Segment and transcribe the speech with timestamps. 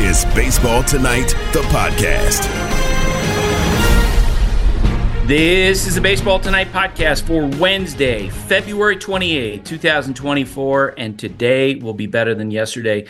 [0.00, 2.48] is Baseball Tonight, the podcast.
[5.26, 12.06] This is the Baseball Tonight podcast for Wednesday, February 28, 2024, and today will be
[12.06, 13.06] better than yesterday.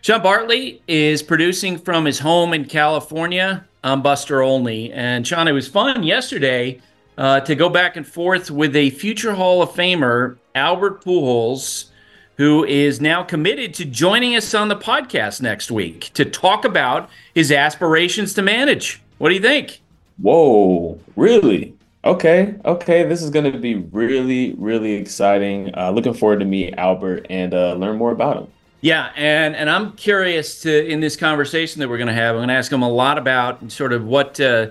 [0.00, 3.64] Sean Bartley is producing from his home in California.
[3.84, 4.92] I'm Buster Olney.
[4.92, 6.80] And Sean, it was fun yesterday
[7.16, 11.91] uh, to go back and forth with a future Hall of Famer, Albert Pujols,
[12.36, 17.08] who is now committed to joining us on the podcast next week to talk about
[17.34, 19.00] his aspirations to manage.
[19.18, 19.80] What do you think?
[20.18, 21.74] Whoa, really?
[22.04, 23.04] Okay, okay.
[23.04, 25.72] This is going to be really, really exciting.
[25.76, 28.48] Uh, looking forward to meet Albert and uh, learn more about him.
[28.80, 32.34] Yeah, and and I'm curious to in this conversation that we're going to have.
[32.34, 34.70] I'm going to ask him a lot about sort of what uh,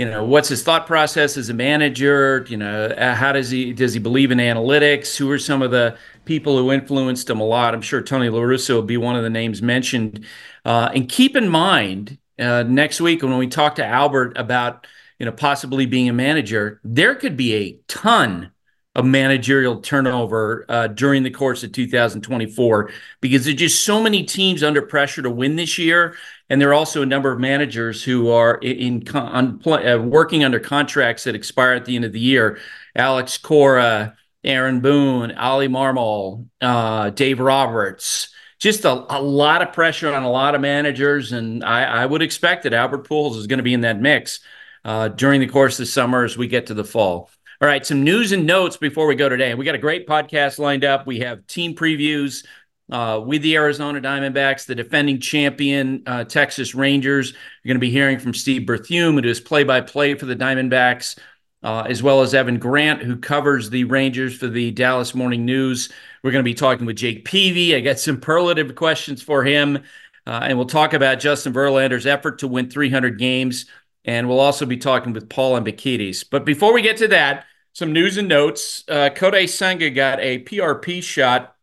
[0.00, 2.46] you know, what's his thought process as a manager.
[2.48, 5.14] You know, uh, how does he does he believe in analytics?
[5.18, 7.74] Who are some of the people who influenced him a lot?
[7.74, 10.24] I'm sure Tony La Russa will be one of the names mentioned.
[10.64, 14.86] Uh, and keep in mind uh, next week when we talk to Albert about
[15.18, 18.52] you know possibly being a manager, there could be a ton
[18.94, 24.62] of managerial turnover uh, during the course of 2024 because there's just so many teams
[24.62, 26.16] under pressure to win this year,
[26.50, 30.58] and there are also a number of managers who are in, on, uh, working under
[30.58, 32.58] contracts that expire at the end of the year.
[32.96, 38.30] Alex Cora, Aaron Boone, Oli Marmol, uh, Dave Roberts.
[38.58, 42.20] Just a, a, lot of pressure on a lot of managers, and I, I would
[42.20, 44.40] expect that Albert Pujols is going to be in that mix
[44.84, 47.30] uh, during the course of the summer as we get to the fall.
[47.62, 49.54] All right, some news and notes before we go today.
[49.54, 51.06] We got a great podcast lined up.
[51.06, 52.44] We have team previews
[52.90, 57.32] uh, with the Arizona Diamondbacks, the defending champion uh, Texas Rangers.
[57.32, 60.36] You're going to be hearing from Steve Berthieume, who does play by play for the
[60.36, 61.18] Diamondbacks,
[61.62, 65.90] uh, as well as Evan Grant, who covers the Rangers for the Dallas Morning News.
[66.22, 67.74] We're going to be talking with Jake Peavy.
[67.74, 69.84] I got some superlative questions for him.
[70.26, 73.66] Uh, and we'll talk about Justin Verlander's effort to win 300 games.
[74.04, 76.24] And we'll also be talking with Paul and Hembekides.
[76.30, 78.84] But before we get to that, some news and notes.
[78.88, 81.56] Uh, Kodai Senga got a PRP shot,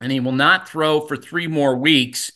[0.00, 2.32] and he will not throw for three more weeks.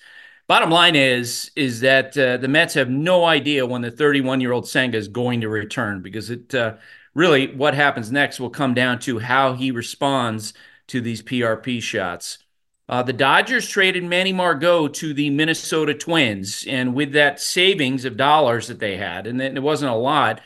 [0.46, 4.52] Bottom line is is that uh, the Mets have no idea when the 31 year
[4.52, 6.74] old Senga is going to return because it uh,
[7.14, 10.54] really what happens next will come down to how he responds
[10.88, 12.38] to these PRP shots.
[12.88, 18.16] Uh, the Dodgers traded Manny Margot to the Minnesota Twins, and with that savings of
[18.16, 20.40] dollars that they had, and it wasn't a lot,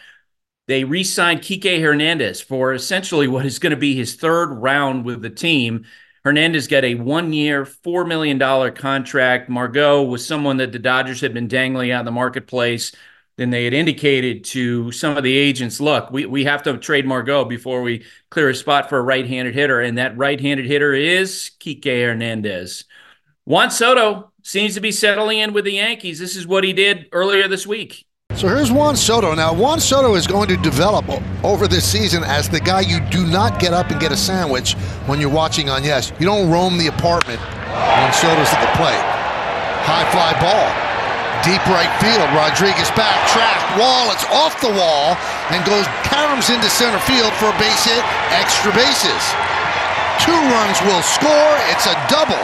[0.67, 5.07] they re signed Kike Hernandez for essentially what is going to be his third round
[5.07, 5.87] with the team.
[6.25, 8.39] Hernandez got a one year, $4 million
[8.75, 9.51] contract.
[9.51, 12.93] Margot was someone that the Dodgers had been dangling out in the marketplace.
[13.37, 17.05] Then they had indicated to some of the agents, look, we, we have to trade
[17.05, 19.81] Margot before we clear a spot for a right handed hitter.
[19.81, 22.85] And that right handed hitter is Kike Hernandez.
[23.45, 26.19] Juan Soto seems to be settling in with the Yankees.
[26.21, 28.07] This is what he did earlier this week.
[28.37, 29.33] So here's Juan Soto.
[29.35, 31.07] Now, Juan Soto is going to develop
[31.45, 34.75] over this season as the guy you do not get up and get a sandwich
[35.07, 36.13] when you're watching on Yes.
[36.19, 39.05] You don't roam the apartment when Soto's at the plate.
[39.87, 40.67] High fly ball.
[41.47, 42.27] Deep right field.
[42.35, 44.11] Rodriguez back, track, wall.
[44.11, 45.15] It's off the wall
[45.55, 48.03] and goes caroms into center field for a base hit.
[48.35, 49.23] Extra bases.
[50.27, 51.55] Two runs will score.
[51.71, 52.43] It's a double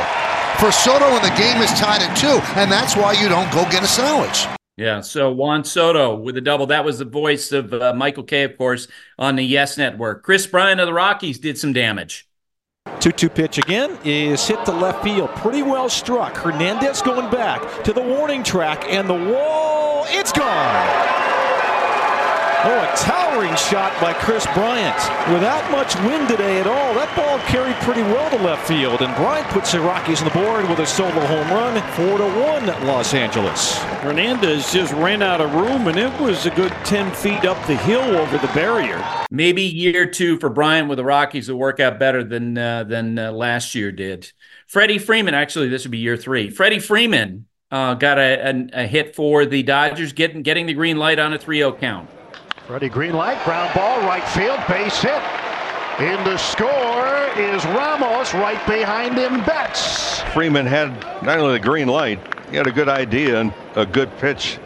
[0.63, 2.39] for Soto, and the game is tied at two.
[2.61, 4.47] And that's why you don't go get a sandwich.
[4.81, 6.69] Yeah, so Juan Soto with a double.
[6.69, 10.23] That was the voice of uh, Michael Kay, of course, on the Yes Network.
[10.23, 12.27] Kris Bryant of the Rockies did some damage.
[13.01, 15.29] 2 2 pitch again is hit to left field.
[15.37, 16.35] Pretty well struck.
[16.35, 21.20] Hernandez going back to the warning track, and the wall, it's gone.
[22.63, 24.95] Oh, a towering shot by Kris Bryant.
[25.33, 29.17] Without much wind today at all, that ball carried pretty well to left field, and
[29.17, 32.67] Bryant puts the Rockies on the board with a solo home run, 4 to 1
[32.87, 33.79] Los Angeles.
[34.03, 37.77] Hernandez just ran out of room, and it was a good 10 feet up the
[37.77, 39.03] hill over the barrier.
[39.31, 43.19] Maybe year two for Bryant with the Rockies will work out better than uh, than
[43.19, 44.31] uh, last year did.
[44.67, 46.51] Freddie Freeman, actually, this would be year three.
[46.51, 50.99] Freddie Freeman uh, got a, a, a, hit for the Dodgers, getting getting the green
[50.99, 52.11] light on a 3-0 count.
[52.67, 55.23] Freddie Greenlight, ground ball, right field, base hit.
[55.99, 60.21] In the score is Ramos, right behind him, Betts.
[60.33, 60.91] Freeman had
[61.23, 64.59] not only the green light, he had a good idea and a good pitch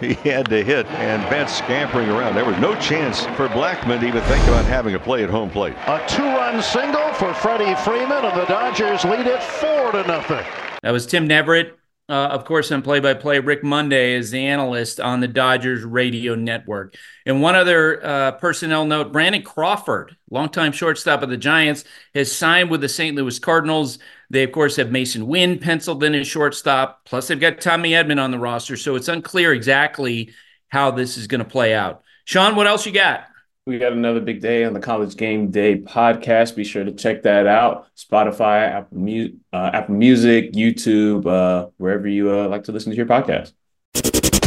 [0.00, 2.34] he had to hit, and Betts scampering around.
[2.34, 5.48] There was no chance for Blackmon to even think about having a play at home
[5.48, 5.74] plate.
[5.86, 10.44] A two-run single for Freddie Freeman, and the Dodgers lead it four to nothing.
[10.82, 11.72] That was Tim Neverett
[12.08, 15.82] uh, of course, on play by play, Rick Monday is the analyst on the Dodgers
[15.82, 16.94] radio network.
[17.24, 22.70] And one other uh, personnel note Brandon Crawford, longtime shortstop of the Giants, has signed
[22.70, 23.16] with the St.
[23.16, 23.98] Louis Cardinals.
[24.30, 27.04] They, of course, have Masyn Winn penciled in as shortstop.
[27.06, 28.76] Plus, they've got Tommy Edman on the roster.
[28.76, 30.32] So it's unclear exactly
[30.68, 32.02] how this is going to play out.
[32.24, 33.26] Sean, what else you got?
[33.68, 36.54] We got another big day on the College Game Day podcast.
[36.54, 37.88] Be sure to check that out.
[37.96, 42.96] Spotify, Apple, Mu- uh, Apple Music, YouTube, uh, wherever you uh, like to listen to
[42.96, 43.54] your podcast.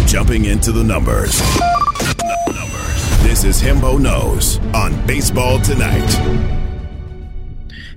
[0.08, 1.38] Jumping into the numbers.
[3.22, 6.08] This is Hembo Knows on Baseball Tonight.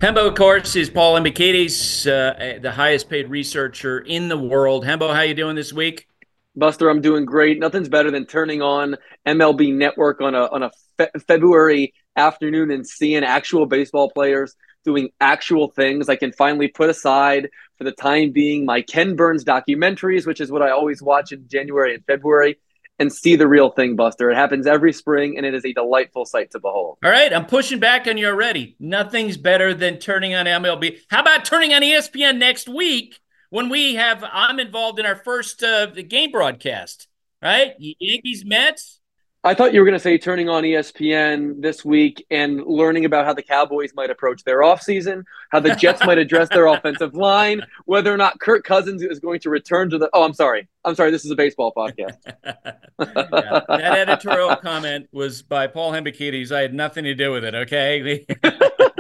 [0.00, 4.84] Hembo, of course, is Paul Hembekides, uh, the highest paid researcher in the world.
[4.84, 6.08] Hembo, how you doing this week?
[6.54, 7.58] Buster, I'm doing great.
[7.58, 8.96] Nothing's better than turning on
[9.26, 14.54] MLB Network on a on a fe- February afternoon and seeing actual baseball players
[14.84, 16.08] doing actual things.
[16.08, 20.50] I can finally put aside for the time being my Ken Burns documentaries, which is
[20.50, 22.58] what I always watch in January and February,
[22.98, 24.30] and see the real thing, Buster.
[24.30, 26.98] It happens every spring, and it is a delightful sight to behold.
[27.02, 28.76] All right, I'm pushing back on you already.
[28.78, 30.98] Nothing's better than turning on MLB.
[31.08, 33.18] How about turning on ESPN next week?
[33.52, 37.06] When we have I'm involved in our first uh, game broadcast,
[37.42, 37.74] right?
[37.78, 38.98] Yankees Mets.
[39.44, 43.26] I thought you were going to say turning on ESPN this week and learning about
[43.26, 47.60] how the Cowboys might approach their offseason, how the Jets might address their offensive line,
[47.84, 50.08] whether or not Kirk Cousins is going to return to the.
[50.14, 50.66] Oh, I'm sorry.
[50.84, 51.10] I'm sorry.
[51.10, 52.16] This is a baseball podcast.
[52.44, 56.52] yeah, that editorial comment was by Paul Hembekides.
[56.52, 57.54] I had nothing to do with it.
[57.54, 58.24] Okay.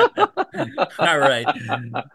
[0.98, 1.46] All right.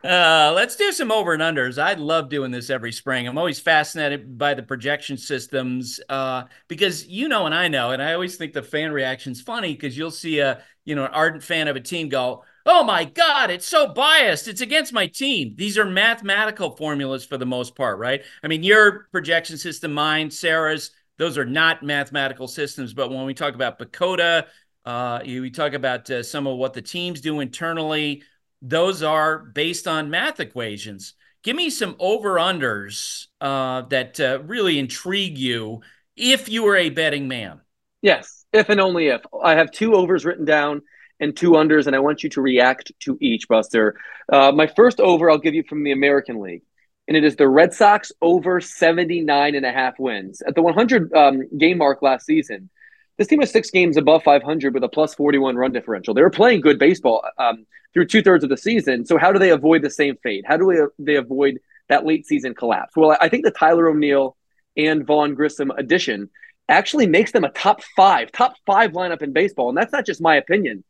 [0.04, 1.82] Uh, let's do some over and unders.
[1.82, 3.28] I love doing this every spring.
[3.28, 8.02] I'm always fascinated by the projection systems uh, because you know and I know, and
[8.02, 11.44] I always think the fan reaction's funny because you'll see a you know an ardent
[11.44, 14.48] fan of a team go, "Oh my God, it's so biased.
[14.48, 18.22] It's against my team." These are mathematical formulas for the most part, right?
[18.44, 22.94] I mean, your projection system, mine, Sarah's, those are not mathematical systems.
[22.94, 24.46] But when we talk about PECOTA,
[24.88, 28.24] uh, we talk about uh, some of what the teams do internally.
[28.62, 31.14] Those are based on math equations.
[31.44, 35.82] Give me some over unders uh, that uh, really intrigue you
[36.16, 37.60] if you were a betting man.
[38.02, 39.22] Yes, if and only if.
[39.44, 40.84] I have two overs written down
[41.20, 44.00] and two unders, and I want you to react to each, Buster.
[44.32, 46.64] Uh, my first over I'll give you from the American League,
[47.10, 50.42] and it is the Red Sox over 79 and a half wins.
[50.48, 52.70] At the 100 um, game mark last season,
[53.18, 56.14] this team was six games above 500 with a plus 41 run differential.
[56.14, 59.06] They were playing good baseball um, through two thirds of the season.
[59.06, 60.46] So how do they avoid the same fate?
[60.48, 61.60] How do they avoid
[61.90, 62.94] that late season collapse?
[62.96, 64.38] Well, I think the Tyler O'Neill
[64.76, 66.30] and Vaughn Grissom addition
[66.70, 69.70] actually makes them a top five, top five lineup in baseball.
[69.70, 70.84] And that's not just my opinion.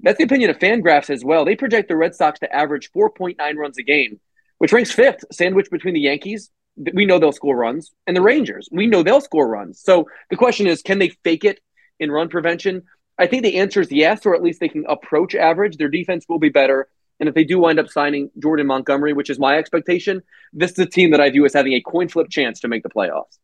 [0.00, 1.44] That's the opinion of Fangraphs as well.
[1.44, 4.20] They project the Red Sox to average 4.9 runs a game,
[4.58, 6.50] which ranks fifth, sandwiched between the Yankees,
[6.94, 9.80] we know they'll score runs, and the Rangers, we know they'll score runs.
[9.80, 11.60] So the question is, can they fake it
[11.98, 12.82] in run prevention?
[13.18, 15.76] I think the answer is yes, or at least they can approach average.
[15.76, 16.88] Their defense will be better.
[17.18, 20.78] And if they do wind up signing Jordan Montgomery, which is my expectation, this is
[20.78, 23.38] a team that I view as having a coin flip chance to make the playoffs.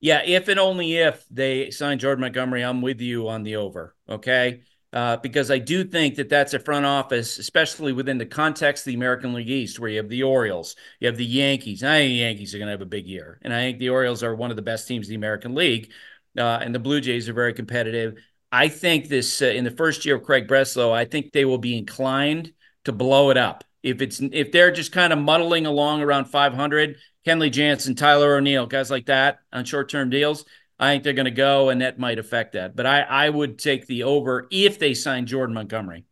[0.00, 3.94] Yeah, if and only if they sign Jordan Montgomery, I'm with you on the over.
[4.08, 4.62] Okay.
[4.94, 8.92] Uh, because I do think that that's a front office, especially within the context of
[8.92, 11.82] the American League East, where you have the Orioles, you have the Yankees.
[11.82, 13.88] I think the Yankees are going to have a big year, and I think the
[13.88, 15.90] Orioles are one of the best teams in the American League
[16.38, 18.18] uh, and the Blue Jays are very competitive.
[18.50, 21.58] I think this uh, in the first year of Craig Breslow, I think they will
[21.58, 22.52] be inclined
[22.84, 23.64] to blow it up.
[23.82, 26.96] If it's if they're just kind of muddling along around 500,
[27.26, 30.44] Kenley Jansen, Tyler O'Neill, guys like that on short-term deals,
[30.84, 32.76] I think they're going to go, and that might affect that.
[32.76, 36.04] But I I would take the over if they sign Jordan Montgomery.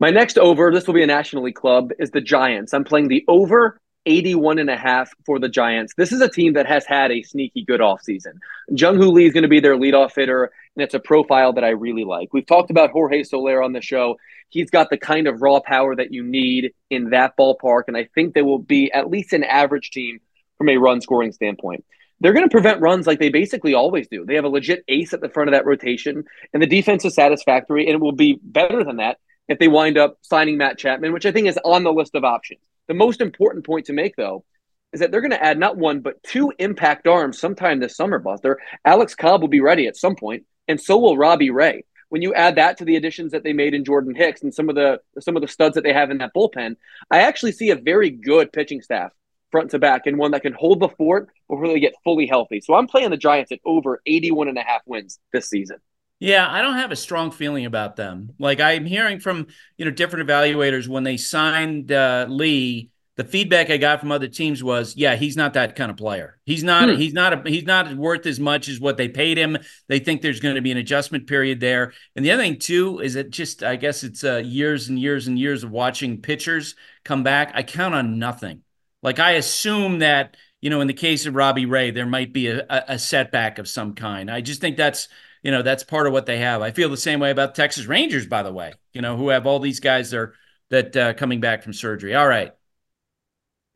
[0.00, 2.72] My next over, this will be a National League club, is the Giants.
[2.72, 5.92] I'm playing the over 81 and a half for the Giants.
[5.96, 8.34] This is a team that has had a sneaky good offseason.
[8.70, 11.64] Jung Hoo Lee is going to be their leadoff hitter, and it's a profile that
[11.64, 12.32] I really like.
[12.32, 14.16] We've talked about Jorge Soler on the show.
[14.48, 18.08] He's got the kind of raw power that you need in that ballpark, and I
[18.14, 20.20] think they will be at least an average team
[20.56, 21.84] from a run scoring standpoint.
[22.20, 24.24] They're going to prevent runs like they basically always do.
[24.24, 27.14] They have a legit ace at the front of that rotation, and the defense is
[27.14, 31.12] satisfactory, and it will be better than that if they wind up signing Matt Chapman,
[31.12, 32.60] which I think is on the list of options.
[32.88, 34.44] The most important point to make, though,
[34.92, 38.18] is that they're going to add not one but two impact arms sometime this summer.
[38.18, 41.84] Buster Alex Cobb will be ready at some point, and so will Robbie Ray.
[42.08, 44.70] When you add that to the additions that they made in Jordan Hicks and some
[44.70, 46.76] of the some of the studs that they have in that bullpen,
[47.10, 49.12] I actually see a very good pitching staff
[49.50, 52.60] front to back and one that can hold the fort before they get fully healthy.
[52.60, 55.78] So I'm playing the Giants at over 81 and a half wins this season.
[56.20, 58.30] Yeah, I don't have a strong feeling about them.
[58.38, 63.68] Like I'm hearing from you know different evaluators when they signed uh, Lee, the feedback
[63.68, 66.38] I got from other teams was, yeah, he's not that kind of player.
[66.46, 66.88] He's not.
[66.88, 66.96] Hmm.
[66.96, 67.46] He's not.
[67.46, 69.58] A, he's not worth as much as what they paid him.
[69.88, 71.92] They think there's going to be an adjustment period there.
[72.14, 75.26] And the other thing too is that just, I guess it's uh, years and years
[75.26, 77.50] and years of watching pitchers come back.
[77.54, 78.62] I count on nothing.
[79.02, 82.48] Like I assume that you know, in the case of Robbie Ray, there might be
[82.48, 84.30] a, a setback of some kind.
[84.30, 85.08] I just think that's
[85.42, 86.62] you know that's part of what they have.
[86.62, 88.72] I feel the same way about Texas Rangers, by the way.
[88.92, 90.34] You know, who have all these guys that are
[90.70, 92.14] that uh, coming back from surgery.
[92.14, 92.52] All right.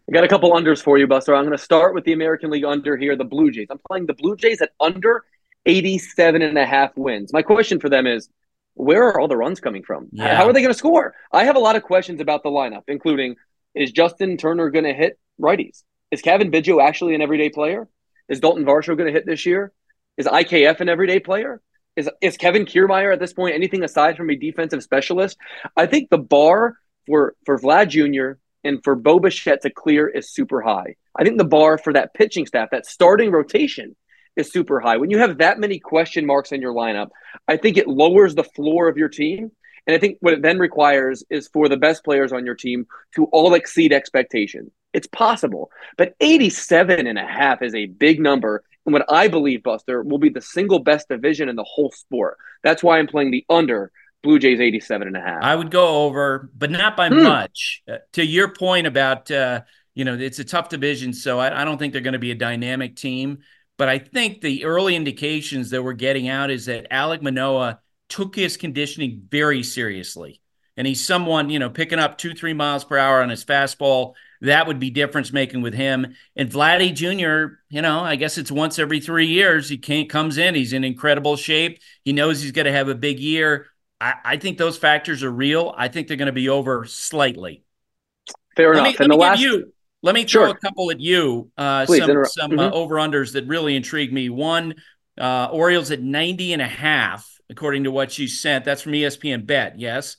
[0.09, 1.35] I got a couple unders for you, Buster.
[1.35, 3.69] I'm going to start with the American League under here, the Blue Jays.
[3.71, 5.25] I'm playing the Blue Jays at under
[5.65, 7.33] 87 and a half wins.
[7.33, 8.29] My question for them is
[8.75, 10.09] where are all the runs coming from?
[10.11, 10.37] Yeah.
[10.37, 11.15] How are they going to score?
[11.33, 13.37] I have a lot of questions about the lineup, including
[13.75, 15.83] is Justin Turner going to hit righties?
[16.13, 17.89] Is Cavan Biggio actually an everyday player?
[18.29, 19.73] Is Dalton Varsho going to hit this year?
[20.17, 21.61] Is IKF an everyday player?
[21.97, 25.39] Is is Kevin Kiermaier at this point anything aside from a defensive specialist?
[25.77, 26.77] I think the bar
[27.07, 30.97] for for Vlad Jr and for Bo Bichette to clear is super high.
[31.17, 33.97] I think the bar for that pitching staff, that starting rotation,
[34.37, 34.99] is super high.
[34.99, 37.09] When you have that many question marks in your lineup,
[37.49, 39.51] I think it lowers the floor of your team.
[39.87, 42.87] And I think what it then requires is for the best players on your team
[43.17, 44.71] to all exceed expectation.
[44.93, 48.63] It's possible, but 87 and a half is a big number.
[48.85, 52.37] And what I believe, Buster, will be the single best division in the whole sport.
[52.63, 53.91] That's why I'm playing the under
[54.23, 55.43] Blue Jays 87 and a half.
[55.43, 57.23] I would go over, but not by hmm.
[57.23, 57.83] much.
[57.91, 59.63] Uh, to your point about, uh,
[59.95, 62.31] you know, it's a tough division, so I, I don't think they're going to be
[62.31, 63.39] a dynamic team.
[63.79, 68.37] But I think the early indications that we're getting out is that Alek Manoah took
[68.37, 70.41] his conditioning very seriously.
[70.77, 74.15] And he's someone, you know, picking up two, three miles per hour on his fastball.
[74.43, 76.17] That would be difference making with him.
[76.35, 79.69] And Vladdy Jr., you know, I guess it's once every three years.
[79.69, 80.57] He can't comes in.
[80.57, 81.81] He's in incredible shape.
[82.05, 83.69] He knows he's going to have a big year.
[84.01, 85.73] I, I think those factors are real.
[85.77, 87.63] I think they're going to be over slightly.
[88.57, 88.99] Fair let enough.
[88.99, 89.41] Me, let me last...
[89.41, 89.73] you.
[90.03, 90.49] Let me throw sure.
[90.49, 91.53] a couple at you.
[91.57, 92.59] Uh, Please, some some mm-hmm.
[92.59, 94.29] uh, over unders that really intrigue me.
[94.29, 94.75] One,
[95.17, 98.65] uh, Orioles at 90 and a half, according to what you sent.
[98.65, 99.79] That's from ESPN Bet.
[99.79, 100.17] Yes.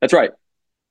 [0.00, 0.30] That's right.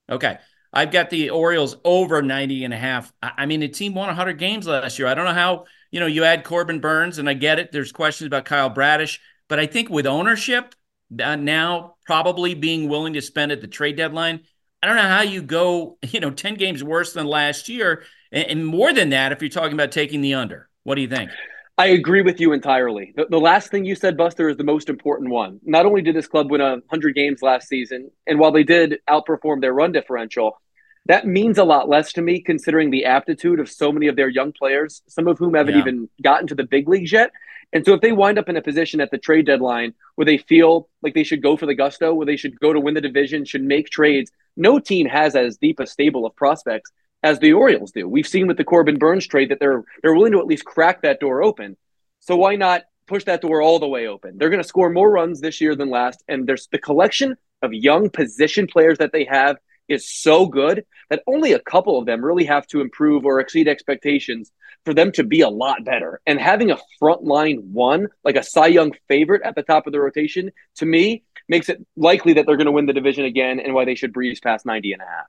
[0.08, 0.38] Okay.
[0.76, 3.14] I've got the Orioles over 90 and a half.
[3.24, 5.08] I, mean, the team won 100 games last year.
[5.08, 7.72] I don't know how, you know, you add Corbin Burnes, and I get it.
[7.72, 10.76] There's questions about Kyle Bradish, but I think with ownership,
[11.24, 14.42] uh, now probably being willing to spend at the trade deadline.
[14.84, 18.04] I don't know how you go, you know, 10 games worse than last year.
[18.32, 20.68] And, and more than that, if you're talking about taking the under.
[20.84, 21.32] What do you think?
[21.78, 23.14] I agree with you entirely.
[23.18, 25.60] The, the, last thing you said, Buster, is the most important one.
[25.64, 29.60] Not only did this club win 100 games last season, and while they did outperform
[29.60, 30.62] their run differential,
[31.08, 34.30] that means a lot less to me considering the aptitude of so many of their
[34.30, 35.82] young players, some of whom haven't yeah.
[35.82, 37.32] even gotten to the big leagues yet.
[37.74, 40.38] And so if they wind up in a position at the trade deadline where they
[40.38, 43.02] feel like they should go for the gusto, where they should go to win the
[43.02, 47.54] division, should make trades, no team has as deep a stable of prospects as the
[47.54, 48.08] Orioles do.
[48.08, 51.02] We've seen with the Corbin Burnes trade that they're they're willing to at least crack
[51.02, 51.76] that door open.
[52.20, 54.38] So why not push that door all the way open?
[54.38, 57.74] They're going to score more runs this year than last, and there's the collection of
[57.74, 62.24] young position players that they have is so good that only a couple of them
[62.24, 64.52] really have to improve or exceed expectations
[64.84, 66.22] for them to be a lot better.
[66.26, 70.00] And having a frontline one, like a Cy Young favorite at the top of the
[70.00, 73.74] rotation, to me, makes it likely that they're going to win the division again and
[73.74, 75.26] why they should breeze past 90 and a half.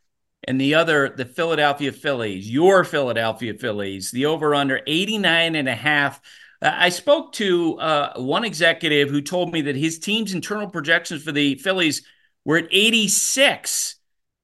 [0.46, 5.74] And the other, the Philadelphia Phillies, your Philadelphia Phillies, the over under 89 and a
[5.74, 6.20] half.
[6.62, 11.22] Uh, I spoke to uh, one executive who told me that his team's internal projections
[11.22, 12.02] for the Phillies
[12.44, 13.95] were at 86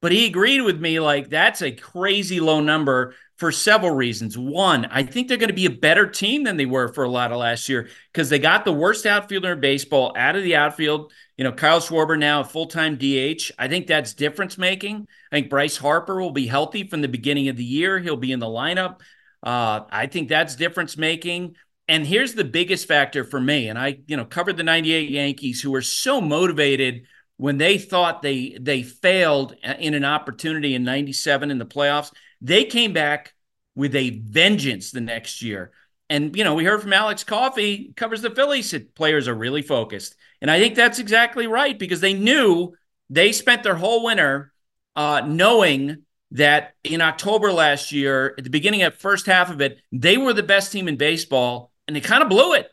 [0.02, 4.36] but he agreed with me like that's a crazy low number for several reasons.
[4.36, 7.08] One, I think they're going to be a better team than they were for a
[7.08, 10.56] lot of last year because they got the worst outfielder in baseball out of the
[10.56, 11.12] outfield.
[11.36, 13.52] You know, Kyle Schwarber now a full time DH.
[13.58, 15.06] I think that's difference making.
[15.30, 17.98] I think Bryce Harper will be healthy from the beginning of the year.
[17.98, 19.00] He'll be in the lineup.
[19.42, 21.56] Uh, I think that's difference making.
[21.88, 23.68] And here's the biggest factor for me.
[23.68, 28.22] And I, you know, covered the 98 Yankees who were so motivated when they thought
[28.22, 33.34] they they failed in an opportunity in 97 in the playoffs they came back
[33.74, 35.70] with a vengeance the next year.
[36.10, 39.62] And you know we heard from Alex Coffey covers the phillies said players are really
[39.62, 40.16] focused.
[40.40, 42.74] And i think that's exactly right because they knew
[43.08, 44.52] they spent their whole winter
[44.96, 49.80] uh, knowing that in october last year at the beginning of first half of it
[49.92, 52.68] they were the best team in baseball and they kind of blew it.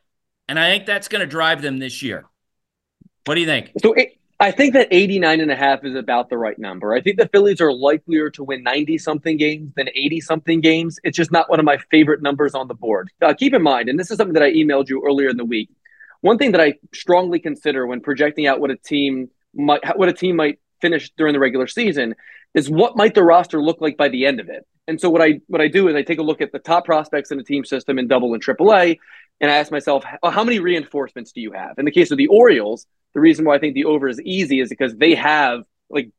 [0.48, 2.26] And i think that's going to drive them this year.
[3.26, 3.72] What do you think?
[3.78, 6.94] So it, I think that 89 and a half is about the right number.
[6.94, 10.98] I think the Phillies are likelier to win 90 something games than 80 something games.
[11.04, 13.10] It's just not one of my favorite numbers on the board.
[13.22, 15.44] Uh, keep in mind, and this is something that I emailed you earlier in the
[15.44, 15.70] week.
[16.22, 20.14] One thing that I strongly consider when projecting out what a team might what a
[20.14, 22.16] team might finish during the regular season
[22.54, 24.66] is what might the roster look like by the end of it.
[24.88, 26.86] And so what I what I do is I take a look at the top
[26.86, 29.00] prospects in the team system in double and triple A,
[29.40, 31.78] and I ask myself, how many reinforcements do you have?
[31.78, 34.60] In the case of the Orioles, the reason why I think the over is easy
[34.60, 36.10] is because they have like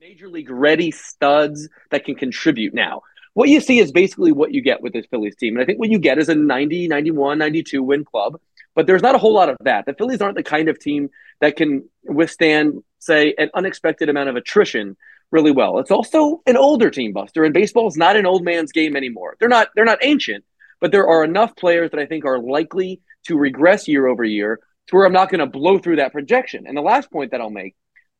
[0.00, 3.02] major league ready studs that can contribute now.
[3.34, 5.54] What you see is basically what you get with this Phillies team.
[5.54, 8.40] And I think what you get is a 90, 91, 92 win club,
[8.74, 9.86] but there's not a whole lot of that.
[9.86, 11.10] The Phillies aren't the kind of team
[11.40, 14.96] that can withstand, say, an unexpected amount of attrition
[15.34, 15.80] really well.
[15.80, 19.36] It's also an older team, Buster, and baseball is not an old man's game anymore.
[19.38, 20.44] They're not they're not ancient,
[20.80, 24.60] but there are enough players that I think are likely to regress year over year
[24.86, 26.66] to where I'm not going to blow through that projection.
[26.66, 27.74] And the last point that I'll make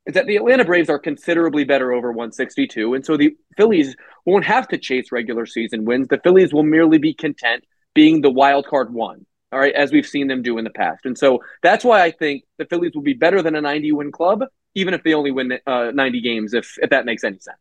[0.07, 3.95] is that the Atlanta Braves are considerably better over 162, and so the Phillies
[4.27, 6.09] won't have to chase regular season wins.
[6.09, 9.25] The Phillies will merely be content being the wild card one.
[9.53, 11.07] All right, as we've seen them do in the past.
[11.07, 14.11] And so that's why I think the Phillies will be better than a 90 win
[14.11, 14.43] club
[14.75, 17.59] even if they only win uh, 90 games, if if that makes any sense.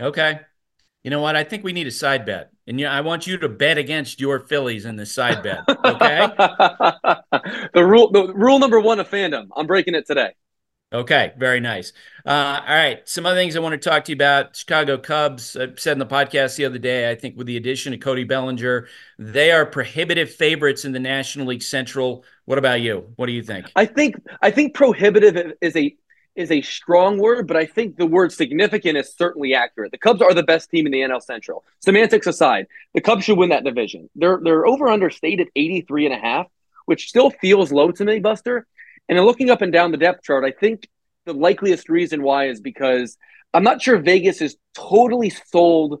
[0.00, 0.40] Okay.
[1.04, 1.36] You know what?
[1.36, 2.50] I think we need a side bet.
[2.66, 5.60] And yeah, I want you to bet against your Phillies in the side bet.
[5.68, 6.26] Okay.
[7.74, 9.48] the rule the rule number one of fandom.
[9.56, 10.34] I'm breaking it today.
[10.90, 11.92] Okay, very nice.
[12.24, 14.56] Uh, all right, some other things I want to talk to you about.
[14.56, 15.54] Chicago Cubs.
[15.54, 17.10] I said in the podcast the other day.
[17.10, 18.88] I think with the addition of Cody Bellinger,
[19.18, 22.24] they are prohibitive favorites in the National League Central.
[22.46, 23.12] What about you?
[23.16, 23.70] What do you think?
[23.76, 25.94] I think I think prohibitive is a
[26.38, 29.90] is a strong word, but I think the word significant is certainly accurate.
[29.90, 31.64] The Cubs are the best team in the NL Central.
[31.80, 34.08] Semantics aside, the Cubs should win that division.
[34.14, 36.46] They're they're over understated 83 and a half,
[36.86, 38.68] which still feels low to me, Buster.
[39.08, 40.88] And in looking up and down the depth chart, I think
[41.26, 43.18] the likeliest reason why is because
[43.52, 46.00] I'm not sure Vegas is totally sold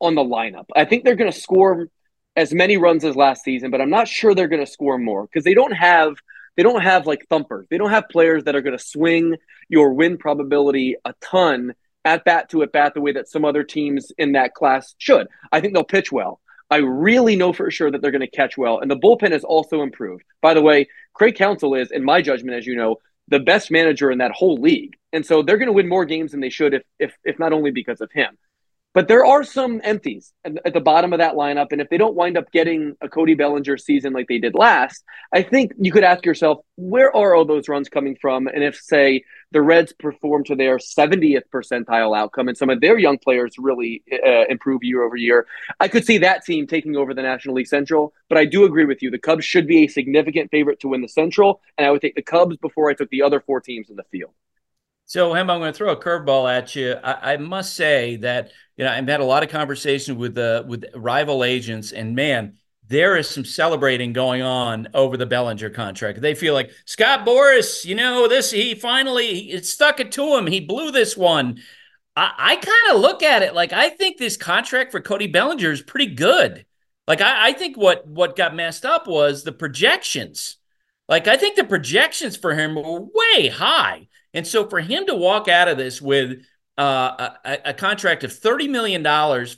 [0.00, 0.64] on the lineup.
[0.74, 1.90] I think they're going to score
[2.34, 5.26] as many runs as last season, but I'm not sure they're going to score more
[5.26, 6.16] because they don't have–
[6.56, 7.66] they don't have like thumpers.
[7.70, 9.36] They don't have players that are going to swing
[9.68, 13.64] your win probability a ton at bat to at bat the way that some other
[13.64, 15.26] teams in that class should.
[15.52, 16.40] I think they'll pitch well.
[16.70, 18.80] I really know for sure that they're going to catch well.
[18.80, 20.24] And the bullpen has also improved.
[20.40, 22.96] By the way, Craig Counsell is, in my judgment, as you know,
[23.28, 24.96] the best manager in that whole league.
[25.12, 27.52] And so they're going to win more games than they should if, if, if not
[27.52, 28.36] only because of him.
[28.96, 31.66] But there are some empties at the bottom of that lineup.
[31.70, 35.04] And if they don't wind up getting a Cody Bellinger season like they did last,
[35.34, 38.46] I think you could ask yourself, where are all those runs coming from?
[38.46, 42.96] And if, say, the Reds perform to their 70th percentile outcome and some of their
[42.96, 45.46] young players really uh, improve year over year,
[45.78, 48.14] I could see that team taking over the National League Central.
[48.30, 49.10] But I do agree with you.
[49.10, 51.60] The Cubs should be a significant favorite to win the Central.
[51.76, 54.04] And I would take the Cubs before I took the other four teams in the
[54.04, 54.32] field.
[55.08, 56.94] So, Hem, I'm going to throw a curveball at you.
[57.02, 60.64] I, I, must say that you know I've had a lot of conversation with uh,
[60.66, 62.56] with rival agents, and man,
[62.88, 66.20] there is some celebrating going on over the Bellinger contract.
[66.20, 70.48] They feel like Scott Boras, you know, this he finally it stuck it to him.
[70.48, 71.60] He blew this one.
[72.16, 75.70] I, I kind of look at it like I think this contract for Cody Bellinger
[75.70, 76.66] is pretty good.
[77.06, 80.56] Like I, I think what what got messed up was the projections.
[81.08, 84.08] Like I think the projections for him were way high.
[84.34, 86.42] And so for him to walk out of this with
[86.78, 89.02] uh, a, a, contract of $30 million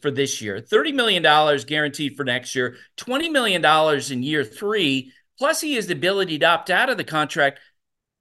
[0.01, 5.61] for this year, $30 million guaranteed for next year, $20 million in year three, plus
[5.61, 7.59] he has the ability to opt out of the contract.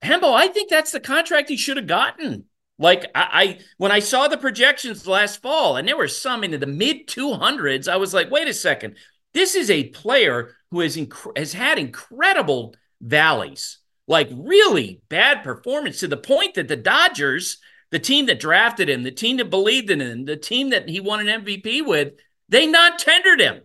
[0.03, 2.45] Hembo, I think that's the contract he should have gotten.
[2.79, 6.57] Like I, I, when I saw the projections last fall, and there were some into
[6.57, 8.97] the mid 200s, I was like, wait a second,
[9.33, 15.99] this is a player who has inc- has had incredible valleys like really bad performance
[15.99, 17.57] to the point that the Dodgers,
[17.91, 20.99] the team that drafted him, the team that believed in him, the team that he
[20.99, 22.13] won an MVP with,
[22.49, 23.61] they not tendered him,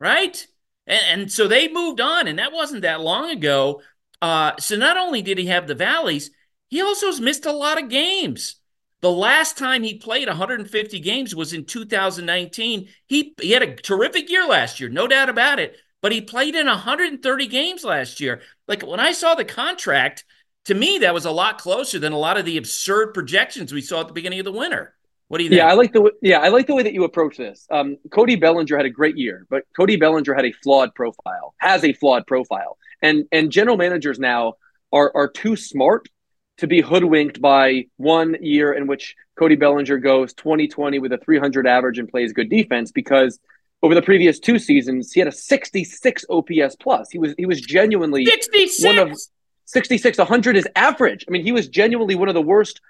[0.00, 0.46] right?
[0.86, 3.82] And, and so they moved on, and that wasn't that long ago.
[4.22, 6.30] Uh, so not only did he have the valleys,
[6.68, 8.56] he also has missed a lot of games.
[9.02, 12.88] The last time he played 150 games was in 2019.
[13.06, 16.54] He, he had a terrific year last year, no doubt about it but he played
[16.54, 18.42] in 130 games last year.
[18.68, 20.26] Like when I saw the contract,
[20.66, 23.80] to me, that was a lot closer than a lot of the absurd projections we
[23.80, 24.94] saw at the beginning of the winter.
[25.28, 25.60] What do you think?
[25.60, 27.66] Yeah, I like the yeah, I like the way that you approach this.
[27.70, 31.84] Um, Cody Bellinger had a great year, but Cody Bellinger had a flawed profile, has
[31.84, 34.56] a flawed profile, and and general managers now
[34.92, 36.10] are are too smart
[36.58, 41.66] to be hoodwinked by one year in which Cody Bellinger goes 2020 with a 300
[41.66, 43.40] average and plays good defense because
[43.84, 47.10] over the previous two seasons, he had a 66 OPS plus.
[47.10, 48.82] He was he was genuinely 66?
[48.82, 49.18] one of
[49.66, 50.16] 66.
[50.16, 51.26] 100 is average.
[51.28, 52.80] I mean, he was genuinely one of the worst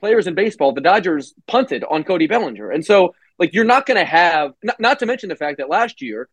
[0.00, 0.72] players in baseball.
[0.72, 4.80] The Dodgers punted on Cody Bellinger, and so like you're not going to have not,
[4.80, 6.30] not to mention the fact that last year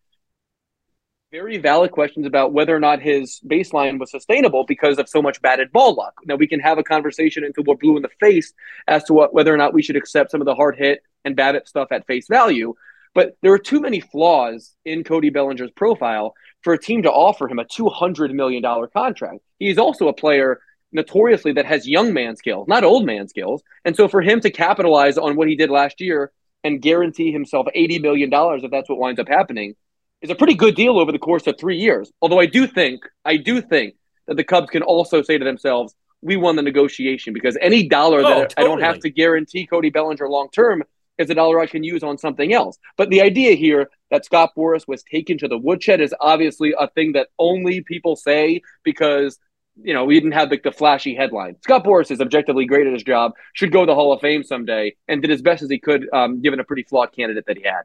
[1.30, 5.42] very valid questions about whether or not his baseline was sustainable because of so much
[5.42, 6.14] batted ball luck.
[6.26, 8.54] Now we can have a conversation until we're blue in the face
[8.88, 11.36] as to what whether or not we should accept some of the hard hit and
[11.36, 12.76] BABIP stuff at face value.
[13.16, 17.48] But there are too many flaws in Cody Bellinger's profile for a team to offer
[17.48, 18.62] him a $200 million
[18.94, 19.40] contract.
[19.58, 20.60] He's also a player
[20.92, 23.64] notoriously that has young man skills, not old man skills.
[23.86, 26.32] And so for him to capitalize on what he did last year
[26.64, 29.76] and guarantee himself $80 million if that's what winds up happening
[30.22, 32.12] is a pretty good deal over the course of three years.
[32.22, 33.96] Although I do think, I do think
[34.28, 38.22] that the Cubs can also say to themselves, we won the negotiation because any dollar
[38.22, 40.84] Oh, that I don't have to guarantee Cody Bellinger long term
[41.18, 42.78] is a dollar I can use on something else.
[42.98, 46.88] But the idea here that Scott Boras was taken to the woodshed is obviously a
[46.90, 49.40] thing that only people say because
[49.82, 51.56] you know we didn't have like the flashy headline.
[51.62, 54.44] Scott Boras is objectively great at his job, should go to the Hall of Fame
[54.44, 57.58] someday, and did as best as he could, um, given a pretty flawed candidate that
[57.58, 57.84] he had.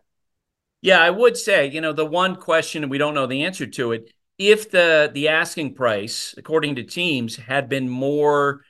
[0.83, 3.67] Yeah, I would say, you know, the one question and we don't know the answer
[3.67, 8.63] to it, if the the asking price, according to teams, had been more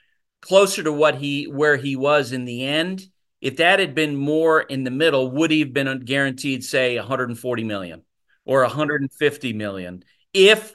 [0.42, 3.06] closer to what he where he was in the end,
[3.40, 7.64] if that had been more in the middle, would he have been guaranteed, say, 140
[7.64, 8.02] million
[8.44, 10.74] or 150 million if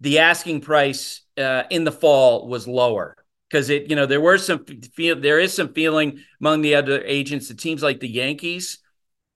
[0.00, 3.16] the asking price uh, in the fall was lower?
[3.48, 7.02] Because it, you know, there were some feel there is some feeling among the other
[7.04, 8.78] agents, the teams like the Yankees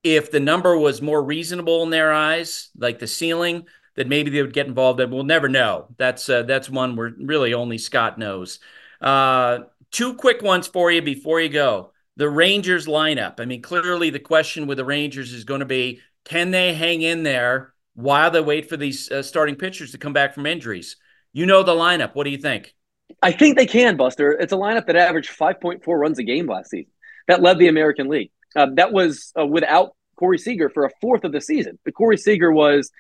[0.07, 4.40] if the number was more reasonable in their eyes, like the ceiling, that maybe they
[4.40, 5.00] would get involved.
[5.00, 5.88] And we'll never know.
[5.96, 8.61] That's uh, that's one where really only Scott knows.
[9.00, 11.90] Uh, two quick ones for you before you go.
[12.16, 13.40] The Rangers lineup.
[13.40, 17.02] I mean, clearly the question with the Rangers is going to be: Can they hang
[17.02, 20.96] in there while they wait for these uh, starting pitchers to come back from injuries?
[21.33, 22.14] You know the lineup.
[22.14, 22.74] What do you think?
[23.22, 24.33] I think they can, Buster.
[24.33, 26.90] It's a lineup that averaged 5.4 runs a game last season.
[27.29, 28.31] That led the American League.
[28.55, 31.79] Uh, that was uh, without Corey Seager for a fourth of the season.
[31.85, 32.90] But Corey Seager was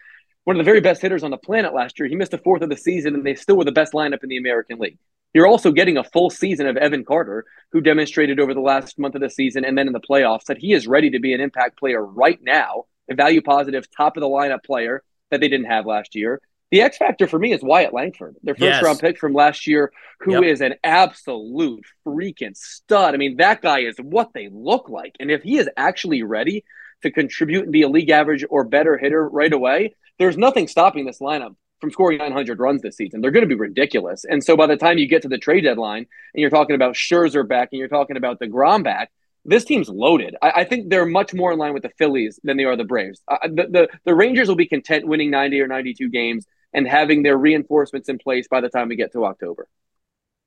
[0.44, 2.08] one of the very best hitters on the planet last year.
[2.08, 4.28] He missed a fourth of the season, and they still were the best lineup in
[4.28, 4.98] the American League.
[5.36, 9.16] You're also getting a full season of Evan Carter, who demonstrated over the last month
[9.16, 11.42] of the season and then in the playoffs that he is ready to be an
[11.42, 15.66] impact player right now, a value positive, top of the lineup player that they didn't
[15.66, 16.40] have last year.
[16.70, 18.82] The X factor for me is Wyatt Langford, their first Yes.
[18.82, 20.72] round pick from last year, who is Yep.
[20.72, 23.12] an absolute freaking stud.
[23.12, 25.16] I mean, that guy is what they look like.
[25.20, 26.64] And if he is actually ready
[27.02, 31.04] to contribute and be a league average or better hitter right away, there's nothing stopping
[31.04, 33.20] this lineup from scoring 900 runs this season.
[33.20, 34.24] They're going to be ridiculous.
[34.24, 36.94] And so by the time you get to the trade deadline and you're talking about
[36.94, 39.10] Scherzer back and you're talking about the DeGrom back,
[39.44, 40.34] this team's loaded.
[40.42, 42.84] I, I think they're much more in line with the Phillies than they are the
[42.84, 43.22] Braves.
[43.28, 47.22] Uh, the, the the Rangers will be content winning 90 or 92 games and having
[47.22, 49.68] their reinforcements in place by the time we get to October.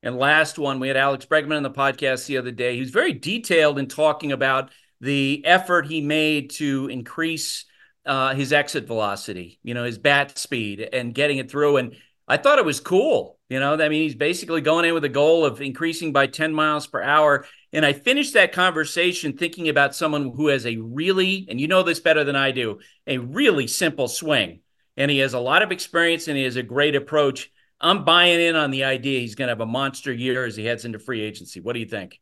[0.03, 2.75] And last one, we had Alex Bregman on the podcast the other day.
[2.75, 7.65] He was very detailed in talking about the effort he made to increase
[8.05, 11.77] uh, his exit velocity, you know, his bat speed and getting it through.
[11.77, 11.95] And
[12.27, 13.37] I thought it was cool.
[13.49, 16.53] You know, I mean, he's basically going in with a goal of increasing by 10
[16.53, 17.45] miles per hour.
[17.73, 21.81] And I finished that conversation thinking about someone who has a really, and you know
[21.81, 24.61] this better than I do, a really simple swing.
[24.97, 27.51] And he has a lot of experience and he has a great approach.
[27.81, 30.65] I'm buying in on the idea he's going to have a monster year as he
[30.65, 31.61] heads into free agency.
[31.61, 32.19] What do you think?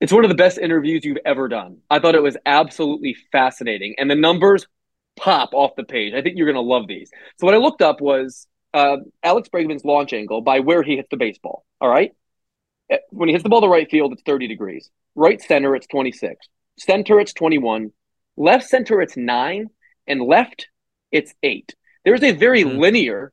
[0.00, 1.78] It's one of the best interviews you've ever done.
[1.88, 3.94] I thought it was absolutely fascinating.
[3.98, 4.66] And the numbers
[5.16, 6.14] pop off the page.
[6.14, 7.10] I think you're going to love these.
[7.38, 11.08] So, what I looked up was uh, Alex Bregman's launch angle by where he hits
[11.10, 11.64] the baseball.
[11.80, 12.12] All right.
[12.90, 14.90] Eh, When he hits the ball to right field, it's 30 degrees.
[15.14, 16.46] Right center, it's 26.
[16.78, 17.92] Center, it's 21.
[18.36, 19.68] Left center, it's nine.
[20.06, 20.68] And left,
[21.10, 21.74] it's eight.
[22.04, 22.78] There's a very Mhm.
[22.78, 23.32] linear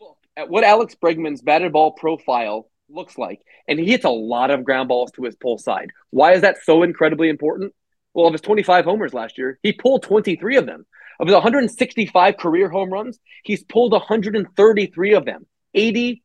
[0.00, 3.40] look at what Alex Bregman's batted ball profile looks like.
[3.66, 5.90] And he hits a lot of ground balls to his pull side.
[6.10, 7.72] Why is that so incredibly important?
[8.12, 10.86] Well, of his 25 homers last year, he pulled 23 of them.
[11.18, 16.20] Of his 165 career home runs, he's pulled 133 of them, 81%.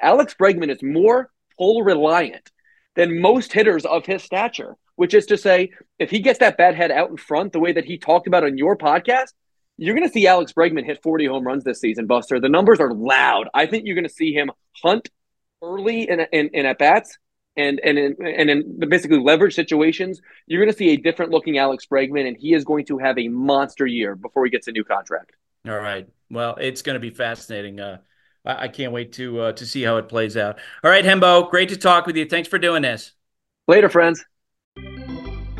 [0.00, 2.50] Alex Bregman is more pull reliant
[2.94, 6.74] than most hitters of his stature, which is to say, if he gets that bat
[6.74, 9.32] head out in front the way that he talked about on your podcast,
[9.76, 12.38] you're going to see Alex Bregman hit 40 home runs this season, Buster.
[12.38, 13.48] The numbers are loud.
[13.52, 14.50] I think you're going to see him
[14.82, 15.08] hunt
[15.62, 17.18] early in, in, in at bats
[17.56, 20.20] and and in, and in the basically leverage situations.
[20.46, 23.18] You're going to see a different looking Alex Bregman, and he is going to have
[23.18, 25.32] a monster year before he gets a new contract.
[25.66, 26.08] All right.
[26.30, 27.80] Well, it's going to be fascinating.
[27.80, 27.98] Uh,
[28.44, 30.58] I, I can't wait to uh, to see how it plays out.
[30.82, 32.26] All right, Hembo, great to talk with you.
[32.26, 33.12] Thanks for doing this.
[33.66, 34.24] Later, friends.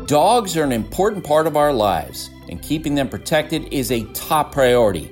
[0.05, 4.51] Dogs are an important part of our lives, and keeping them protected is a top
[4.51, 5.11] priority,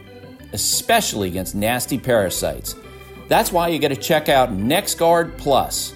[0.51, 2.75] especially against nasty parasites.
[3.27, 5.95] That's why you got to check out NexGard Plus,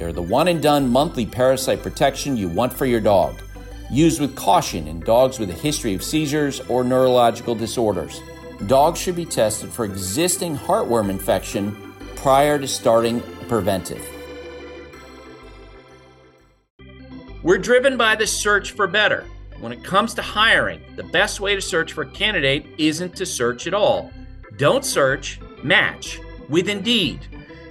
[0.00, 3.42] They're the one and done monthly parasite protection you want for your dog.
[3.90, 8.22] Used with caution in dogs with a history of seizures or neurological disorders.
[8.66, 11.76] Dogs should be tested for existing heartworm infection
[12.16, 14.02] prior to starting preventive.
[17.42, 19.26] We're driven by the search for better.
[19.58, 23.26] When it comes to hiring, the best way to search for a candidate isn't to
[23.26, 24.10] search at all.
[24.56, 27.26] Don't search, match with Indeed.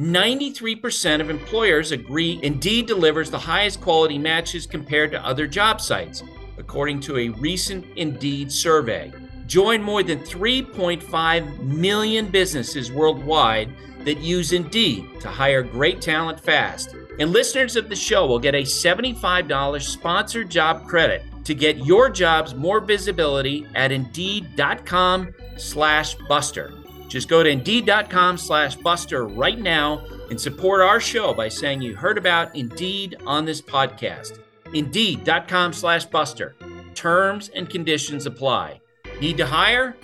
[0.00, 6.22] 93% of employers agree Indeed delivers the highest quality matches compared to other job sites,
[6.56, 9.12] according to a recent Indeed survey.
[9.46, 13.68] Join more than 3.5 million businesses worldwide
[14.04, 16.94] that use Indeed to hire great talent fast.
[17.18, 22.08] And listeners of the show will get a $75 sponsored job credit to get your
[22.08, 26.79] jobs more visibility at indeed.com slash buster.
[27.10, 31.96] Just go to indeed.com slash buster right now and support our show by saying you
[31.96, 34.38] heard about Indeed on this podcast.
[34.72, 36.54] Indeed.com slash buster.
[36.94, 38.80] Terms and conditions apply.
[39.20, 39.96] Need to hire?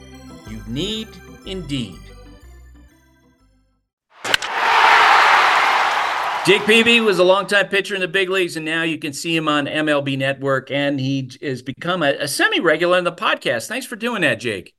[0.51, 1.09] You need
[1.47, 2.01] Indeed.
[6.45, 9.35] Jake Peavy was a longtime pitcher in the big leagues, and now you can see
[9.35, 13.66] him on MLB Network, and he has become a, a semi regular in the podcast.
[13.66, 14.76] Thanks for doing that, Jake.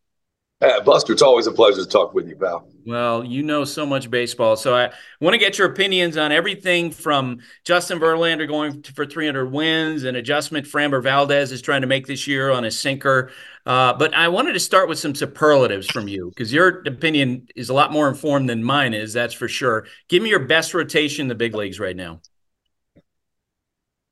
[0.59, 2.67] Uh, Buster, it's always a pleasure to talk with you, pal.
[2.83, 4.91] Well, you know so much baseball, so I
[5.21, 10.15] want to get your opinions on everything from Justin Verlander going for 300 wins, an
[10.15, 13.29] adjustment Framber Valdez is trying to make this year on a sinker.
[13.67, 17.69] Uh, but I wanted to start with some superlatives from you because your opinion is
[17.69, 19.13] a lot more informed than mine is.
[19.13, 19.85] That's for sure.
[20.09, 22.21] Give me your best rotation in the big leagues right now.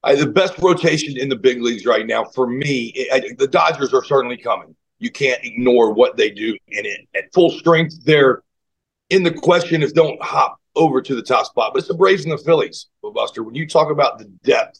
[0.03, 3.95] I, the best rotation in the big leagues right now for me, I, the Dodgers
[3.95, 8.03] are certainly coming you can't ignore what they do And at full strength.
[8.03, 8.43] They're
[9.09, 12.23] in the question if don't hop over to the top spot, but it's the Braves
[12.23, 13.43] and the Phillies, Buster.
[13.43, 14.79] When you talk about the depth,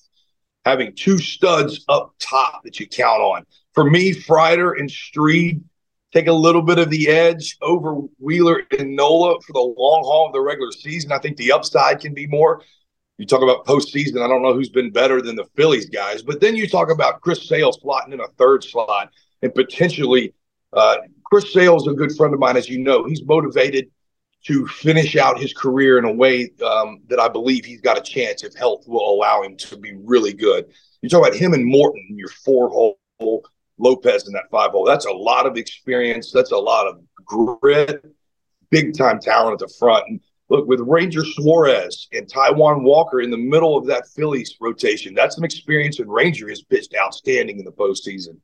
[0.65, 3.45] having two studs up top that you count on.
[3.73, 5.63] For me, Strider and Fried
[6.11, 10.27] take a little bit of the edge over Wheeler and Nola for the long haul
[10.27, 11.11] of the regular season.
[11.11, 12.63] I think the upside can be more.
[13.17, 14.21] You talk about postseason.
[14.21, 17.21] I don't know who's been better than the Phillies guys, but then you talk about
[17.21, 20.33] Chris Sale slotting in a third slot and potentially
[20.73, 23.05] uh, Chris Sale is a good friend of mine, as you know.
[23.05, 23.89] He's motivated
[24.45, 28.01] to finish out his career in a way um, that I believe he's got a
[28.01, 30.65] chance if health will allow him to be really good.
[31.01, 32.99] You talk about him and Morton, your four hole,
[33.77, 34.85] Lopez in that five hole.
[34.85, 36.31] That's a lot of experience.
[36.31, 38.05] That's a lot of grit,
[38.69, 40.05] big time talent at the front.
[40.07, 40.19] And
[40.49, 45.35] look, with Ranger Suarez and Taijuan Walker in the middle of that Phillies rotation, that's
[45.35, 45.99] some experience.
[45.99, 48.37] And Ranger has pitched outstanding in the postseason.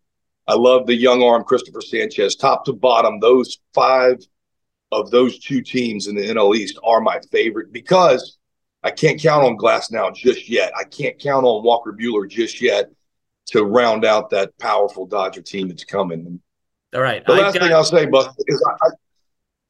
[0.48, 3.20] I love the young arm Christopher Sanchez, top to bottom.
[3.20, 4.18] Those five
[4.92, 8.38] of those two teams in the NL East are my favorite because
[8.84, 10.74] I can't count on Glasnow just yet.
[10.78, 12.90] I can't count on Walker Buehler just yet
[13.48, 16.42] to round out that powerful Dodger team that's coming.
[16.94, 17.26] All right.
[17.26, 18.66] The last got- thing I'll say, Buck, is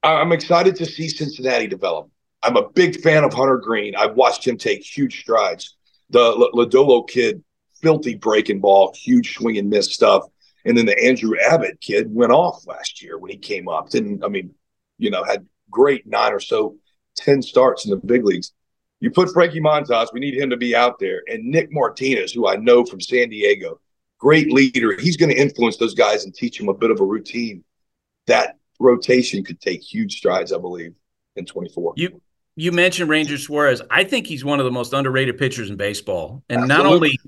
[0.03, 2.09] I, I'm excited to see Cincinnati develop.
[2.43, 3.95] I'm a big fan of Hunter Greene.
[3.95, 5.77] I've watched him take huge strides.
[6.09, 7.43] The Lodolo kid,
[7.81, 10.23] filthy breaking ball, huge swing and miss stuff.
[10.65, 13.89] And then the Andrew Abbott kid went off last year when he came up.
[13.89, 14.53] Didn't I mean,
[14.97, 16.77] you know, had great nine or so,
[17.15, 18.53] ten starts in the big leagues.
[18.99, 22.47] You put Frankie Montas, we need him to be out there, and Nick Martinez, who
[22.47, 23.81] I know from San Diego,
[24.19, 24.95] great leader.
[24.99, 27.63] He's going to influence those guys and teach them a bit of a routine.
[28.27, 30.93] That rotation could take huge strides, I believe,
[31.35, 31.93] in 24.
[31.97, 32.21] You
[32.55, 33.81] you mentioned Ranger Suarez.
[33.89, 36.83] I think he's one of the most underrated pitchers in baseball, and Absolutely.
[36.83, 37.19] not only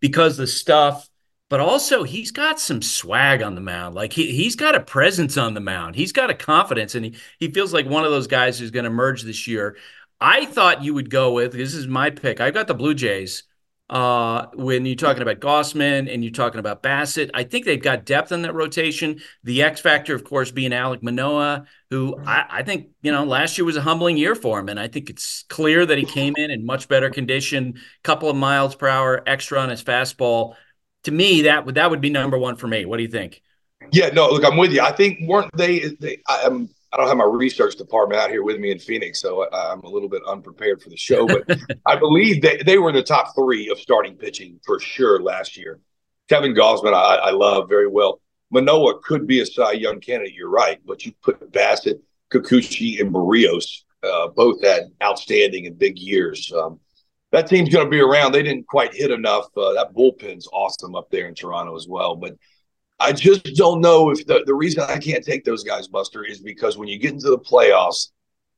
[0.00, 1.08] because the stuff
[1.52, 3.94] but also he's got some swag on the mound.
[3.94, 5.96] Like he he's got a presence on the mound.
[5.96, 8.84] He's got a confidence, and he he feels like one of those guys who's going
[8.86, 9.76] to emerge this year.
[10.18, 12.40] I thought you would go with this is my pick.
[12.40, 13.42] I've got the Blue Jays
[13.90, 18.06] Uh, when you're talking about Gausman and you're talking about Bassitt, I think they've got
[18.06, 19.20] depth in that rotation.
[19.44, 23.58] The X factor, of course, being Alek Manoah, who I, I, think you know last
[23.58, 26.32] year was a humbling year for him, and I think it's clear that he came
[26.38, 30.54] in in much better condition, couple of miles per hour extra on his fastball.
[31.04, 32.84] To me, that would that would be number one for me.
[32.84, 33.42] What do you think?
[33.90, 34.80] Yeah, no, look, I'm with you.
[34.80, 35.80] I think weren't they?
[36.00, 39.20] they I, am I don't have my research department out here with me in Phoenix,
[39.20, 41.26] so I, am a little bit unprepared for the show.
[41.26, 45.20] But I believe that they were in the top three of starting pitching for sure
[45.20, 45.80] last year.
[46.28, 48.20] Kevin Gausman, I, I love very well.
[48.50, 50.34] Manoah could be a Cy Young candidate.
[50.34, 55.98] You're right, but you put Bassitt, Kikuchi, and Berrios uh, both had outstanding and big
[55.98, 56.52] years.
[56.52, 56.78] Um,
[57.32, 58.32] that team's going to be around.
[58.32, 59.46] They didn't quite hit enough.
[59.56, 62.34] Uh, that bullpen's awesome up there in Toronto as well, but
[63.00, 66.38] I just don't know if the, the reason I can't take those guys, Buster, is
[66.38, 68.10] because when you get into the playoffs,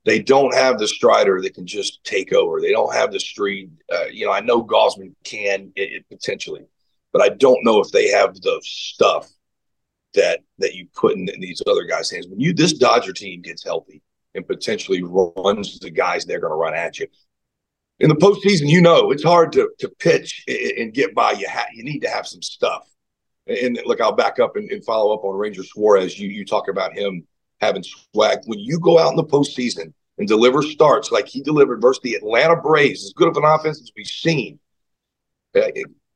[0.05, 2.61] they don't have the strider that can just take over.
[2.61, 3.71] They don't have the street.
[3.91, 6.67] Uh, you know, I know Gausman can it, it, potentially,
[7.11, 9.31] but I don't know if they have the stuff
[10.13, 12.27] that that you put in, in these other guys' hands.
[12.29, 14.03] When you this Dodger team gets healthy
[14.35, 17.07] and potentially runs the guys they're going to run at you.
[18.01, 21.33] In the postseason, you know it's hard to to pitch and get by.
[21.33, 22.89] You ha- you need to have some stuff
[23.47, 26.19] and look, I'll back up and, and, follow up on Ranger Suarez.
[26.19, 27.27] You you talk about him
[27.61, 28.41] having swag.
[28.47, 32.15] When you go out in the postseason and deliver starts like he delivered versus the
[32.15, 34.59] Atlanta Braves, as good of an offense as we've seen,
[35.55, 35.69] uh,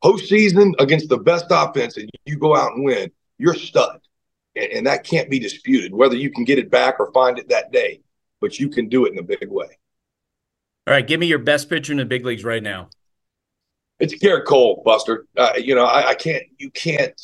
[0.02, 4.00] postseason against the best offense, and you go out and win, you're stud,
[4.56, 5.92] and, and that can't be disputed.
[5.92, 8.00] Whether you can get it back or find it that day,
[8.40, 9.78] but you can do it in a big way.
[10.88, 12.88] All right, give me your best pitcher in the big leagues right now.
[13.98, 15.27] It's Gerrit Cole, Buster.
[15.37, 16.42] Uh, you know, I, I, can't.
[16.57, 17.20] You can't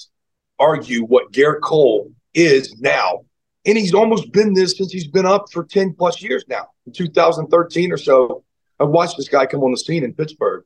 [0.58, 3.24] argue what Gerrit Cole is now,
[3.64, 6.66] and he's almost been this since he's been up for ten plus years now.
[6.84, 8.44] In 2013 or so,
[8.78, 10.64] I've watched this guy come on the scene in Pittsburgh.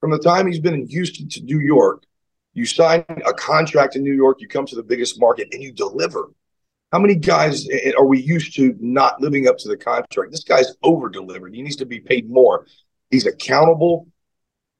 [0.00, 2.04] From the time he's been in Houston to New York,
[2.54, 5.70] you sign a contract in New York, you come to the biggest market, and you
[5.70, 6.30] deliver.
[6.92, 10.30] How many guys are we used to not living up to the contract?
[10.30, 11.54] This guy's over delivered.
[11.54, 12.66] He needs to be paid more.
[13.10, 14.08] He's accountable.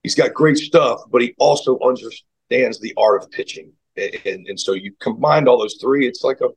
[0.03, 3.73] He's got great stuff, but he also understands the art of pitching.
[3.97, 6.49] And, and, so you combine all those three, it's like a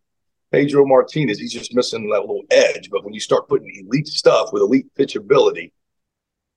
[0.51, 1.39] Pedro Martinez.
[1.39, 2.89] He's just missing that little edge.
[2.89, 5.71] But when you start putting elite stuff with elite pitchability,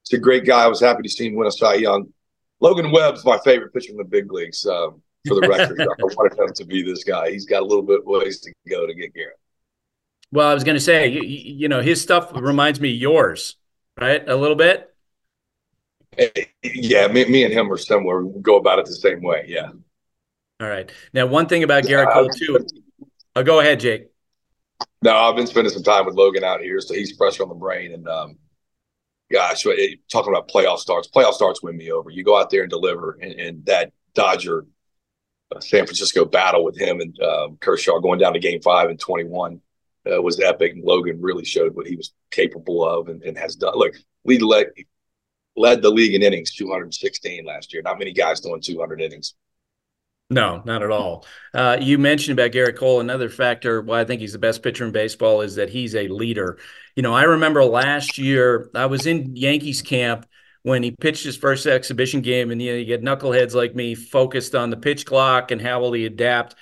[0.02, 0.64] it's a great guy.
[0.64, 2.12] I was happy to see him win a Cy Young.
[2.61, 4.66] Logan Webb's my favorite pitcher in the big leagues.
[4.66, 7.31] Um, for the record, I wanted him to be this guy.
[7.31, 9.38] He's got a little bit ways to go to get Gerrit.
[10.31, 13.57] Well, I was going to say, you, you know, his stuff reminds me of yours,
[13.98, 14.28] right?
[14.28, 14.94] A little bit.
[16.62, 18.24] Yeah, me, me and him are similar.
[18.24, 19.44] We go about it the same way.
[19.46, 19.70] Yeah.
[20.61, 20.90] All right.
[21.12, 22.66] Now, one thing about Gerrit Cole too.
[23.37, 24.09] Oh, go ahead, Jake.
[25.02, 27.54] No, I've been spending some time with Logan out here, so he's fresh on the
[27.54, 27.92] brain.
[27.92, 28.37] And um,
[29.31, 32.11] gosh, it, talking about playoff starts, playoff starts win me over.
[32.11, 34.66] You go out there and deliver, and, and that Dodger
[35.61, 39.24] San Francisco battle with him and um, Kershaw going down to Game Five and twenty
[39.24, 39.61] one
[40.11, 40.72] uh, was epic.
[40.74, 43.74] And Logan really showed what he was capable of and, and has done.
[43.74, 44.68] Look, lead led
[45.56, 47.82] led the league in innings, 216 last year.
[47.82, 49.34] Not many guys doing 200 innings.
[50.30, 51.26] No, not at all.
[51.54, 53.00] Uh, you mentioned about Gerrit Cole.
[53.00, 56.06] Another factor why I think he's the best pitcher in baseball is that he's a
[56.08, 56.58] leader.
[56.96, 60.26] You know, I remember last year I was in Yankees camp
[60.68, 63.94] when he pitched his first exhibition game, and you, know, you get knuckleheads like me
[63.94, 66.54] focused on the pitch clock and how will he adapt.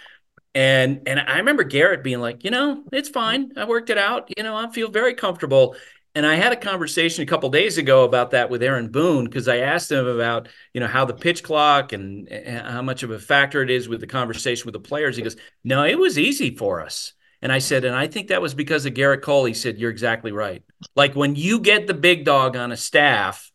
[0.54, 3.52] And and I remember Gerrit being like, you know, it's fine.
[3.56, 4.32] I worked it out.
[4.36, 5.76] You know, I feel very comfortable.
[6.14, 9.48] And I had a conversation a couple days ago about that with Aaron Boone because
[9.48, 13.10] I asked him about you know how the pitch clock and, and how much of
[13.10, 15.16] a factor it is with the conversation with the players.
[15.16, 18.40] He goes, "No, it was easy for us." And I said, and I think that
[18.40, 19.44] was because of Gerrit Cole.
[19.44, 20.62] He said, "You're exactly right.
[20.94, 23.52] Like when you get the big dog on a staff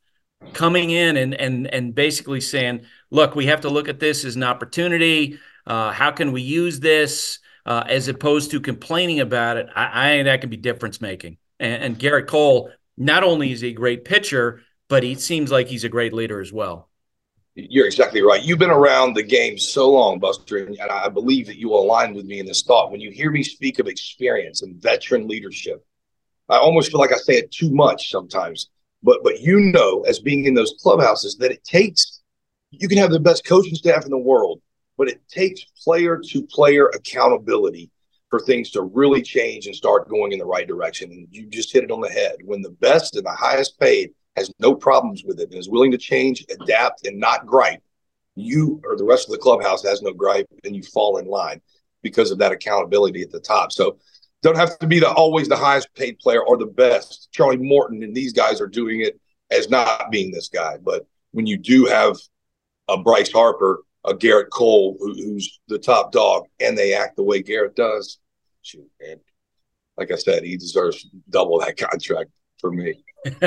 [0.54, 4.36] coming in and and and basically saying, look, we have to look at this as
[4.36, 5.39] an opportunity.
[5.65, 10.10] Uh, how can we use this?" Uh, as opposed to complaining about it, I, I
[10.13, 11.38] think that can be difference making.
[11.60, 15.67] And, and Gerrit Cole, not only is he a great pitcher, but he seems like
[15.67, 16.89] he's a great leader as well.
[17.54, 18.41] You're exactly right.
[18.41, 22.25] You've been around the game so long, Buster, and I believe that you align with
[22.25, 22.91] me in this thought.
[22.91, 25.86] When you hear me speak of experience and veteran leadership,
[26.49, 28.69] I almost feel like I say it too much sometimes.
[29.04, 32.22] But but you know, as being in those clubhouses, that it takes
[32.72, 34.62] you can have the best coaching staff in the world,
[34.98, 37.90] but it takes player to player accountability
[38.30, 41.12] for things to really change and start going in the right direction.
[41.12, 42.38] And you just hit it on the head.
[42.46, 45.92] When the best and the highest paid has no problems with it and is willing
[45.92, 47.84] to change, adapt, and not gripe,
[48.36, 51.62] you or the rest of the clubhouse has no gripe and you fall in line
[52.02, 53.73] because of that accountability at the top.
[53.73, 53.98] So
[54.42, 57.29] don't have to be the always the highest paid player or the best.
[57.31, 59.19] Charlie Morton and these guys are doing it
[59.52, 60.77] as not being this guy.
[60.77, 62.17] But when you do have
[62.87, 67.23] a Bryce Harper, a Gerrit Cole, who, who's the top dog, and they act the
[67.23, 68.17] way Gerrit does,
[68.63, 69.17] shoot, man.
[69.98, 73.04] Like I said, he deserves double that contract for me.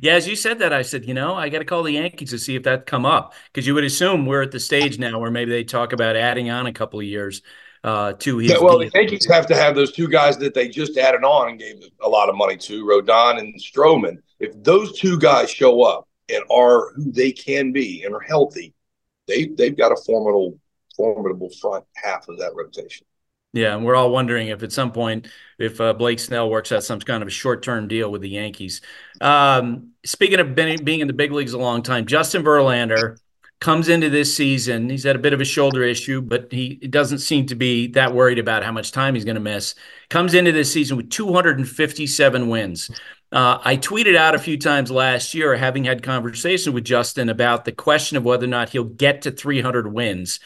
[0.00, 2.30] yeah, as you said that, I said, you know, I got to call the Yankees
[2.30, 5.18] to see if that come up because you would assume we're at the stage now
[5.18, 7.42] where maybe they talk about adding on a couple of years
[7.84, 8.52] uh, to his.
[8.52, 11.50] Yeah, well, the Yankees have to have those two guys that they just added on
[11.50, 14.18] and gave a lot of money to, Rodon and Stroman.
[14.40, 18.74] If those two guys show up and are who they can be and are healthy,
[19.26, 20.58] they they've got a formidable
[20.96, 23.06] formidable front half of that rotation.
[23.54, 25.28] Yeah, and we're all wondering if at some point
[25.58, 28.80] if uh, Blake Snell works out some kind of a short-term deal with the Yankees.
[29.20, 33.18] Um, speaking of being, being in the big leagues a long time, Justin Verlander
[33.62, 34.90] comes into this season.
[34.90, 38.12] He's had a bit of a shoulder issue, but he doesn't seem to be that
[38.12, 39.76] worried about how much time he's going to miss.
[40.10, 42.90] Comes into this season with 257 wins.
[43.30, 47.64] Uh, I tweeted out a few times last year, having had conversation with Justin about
[47.64, 50.40] the question of whether or not he'll get to 300 wins.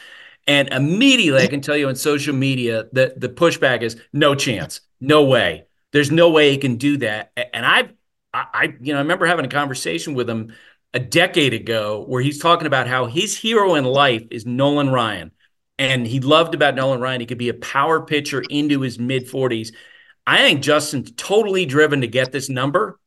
[0.45, 4.81] And immediately, I can tell you on social media that the pushback is no chance,
[5.01, 5.65] no way.
[5.91, 7.31] There's no way he can do that.
[7.35, 7.89] And I,
[8.31, 10.53] I, you know, I remember having a conversation with him
[10.93, 15.31] a decade ago where he's talking about how his hero in life is Nolan Ryan.
[15.79, 17.21] And he loved about Nolan Ryan.
[17.21, 19.73] He could be a power pitcher into his mid 40s.
[20.25, 22.99] I think Justin's totally driven to get this number,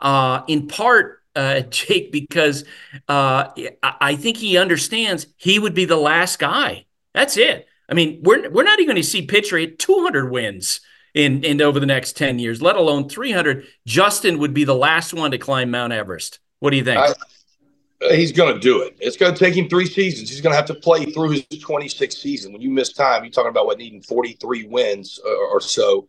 [0.00, 2.64] uh, in part, uh, Jake, because
[3.08, 3.50] uh,
[3.82, 6.86] I think he understands he would be the last guy.
[7.14, 7.66] That's it.
[7.88, 10.80] I mean, we're we're not even going to see pitcher at 200 wins
[11.14, 13.66] in in over the next 10 years, let alone 300.
[13.86, 16.38] Justin would be the last one to climb Mount Everest.
[16.60, 16.98] What do you think?
[16.98, 18.96] I, he's going to do it.
[19.00, 20.28] It's going to take him three seasons.
[20.28, 22.52] He's going to have to play through his 26th season.
[22.52, 26.08] When you miss time, you're talking about what needing 43 wins or, or so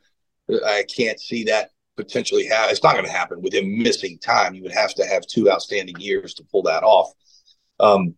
[0.49, 2.71] I can't see that potentially happen.
[2.71, 4.55] It's not going to happen with him missing time.
[4.55, 7.11] You would have to have two outstanding years to pull that off.
[7.79, 8.15] Um,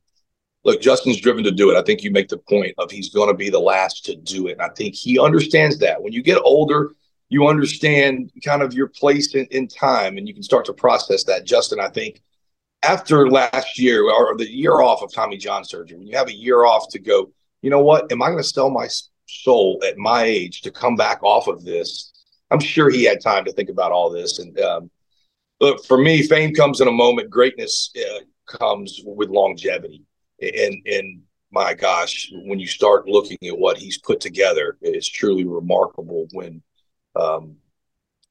[0.63, 1.77] look, Justin's driven to do it.
[1.77, 4.47] I think you make the point of he's going to be the last to do
[4.47, 4.53] it.
[4.53, 6.01] And I think he understands that.
[6.01, 6.91] When you get older,
[7.31, 11.23] you understand kind of your place in, in time and you can start to process
[11.23, 11.45] that.
[11.45, 12.21] Justin, I think
[12.83, 16.35] after last year or the year off of Tommy John surgery, when you have a
[16.35, 17.31] year off to go,
[17.63, 18.11] you know what?
[18.11, 18.87] Am I going to sell my
[19.27, 22.11] soul at my age to come back off of this
[22.51, 24.39] I'm sure he had time to think about all this.
[24.39, 24.91] And um,
[25.61, 27.29] look, for me, fame comes in a moment.
[27.29, 30.03] Greatness uh, comes with longevity.
[30.41, 31.21] And and
[31.51, 36.27] my gosh, when you start looking at what he's put together, it's truly remarkable.
[36.33, 36.61] When
[37.15, 37.55] um,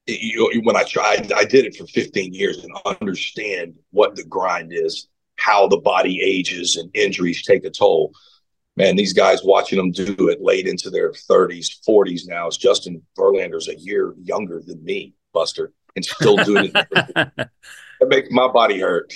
[0.07, 4.71] you, when I tried, I did it for 15 years and understand what the grind
[4.73, 5.07] is,
[5.37, 8.13] how the body ages and injuries take a toll
[8.77, 12.47] man, these guys watching them do it late into their 30s, 40s now.
[12.47, 16.73] Is Justin Verlander's a year younger than me, Buster, and still doing it.
[17.15, 17.51] that
[18.07, 19.13] makes my body hurt.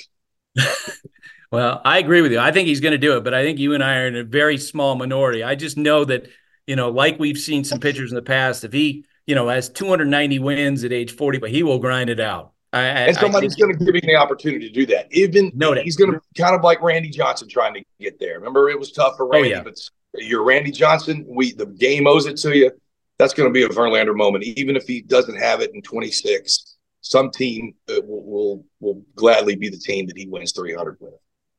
[1.52, 2.40] well, I agree with you.
[2.40, 4.16] I think he's going to do it, but I think you and I are in
[4.16, 5.44] a very small minority.
[5.44, 6.28] I just know that,
[6.68, 9.70] you know, like we've seen some pitchers in the past, if he, you know, has
[9.70, 12.52] 290 wins at age 40, but he will grind it out.
[12.74, 15.08] I, and somebody's going to give him the opportunity to do that.
[15.12, 18.38] Even no, he's going to kind of like Randy Johnson trying to get there.
[18.38, 19.64] Remember, it was tough for Randy, oh, yeah.
[19.64, 19.80] but
[20.16, 21.26] you're Randy Johnson.
[21.28, 22.72] We the game owes it to you.
[23.18, 26.76] That's going to be a Verlander moment, even if he doesn't have it in 26.
[27.00, 31.14] Some team uh, will, will will gladly be the team that he wins 300 with.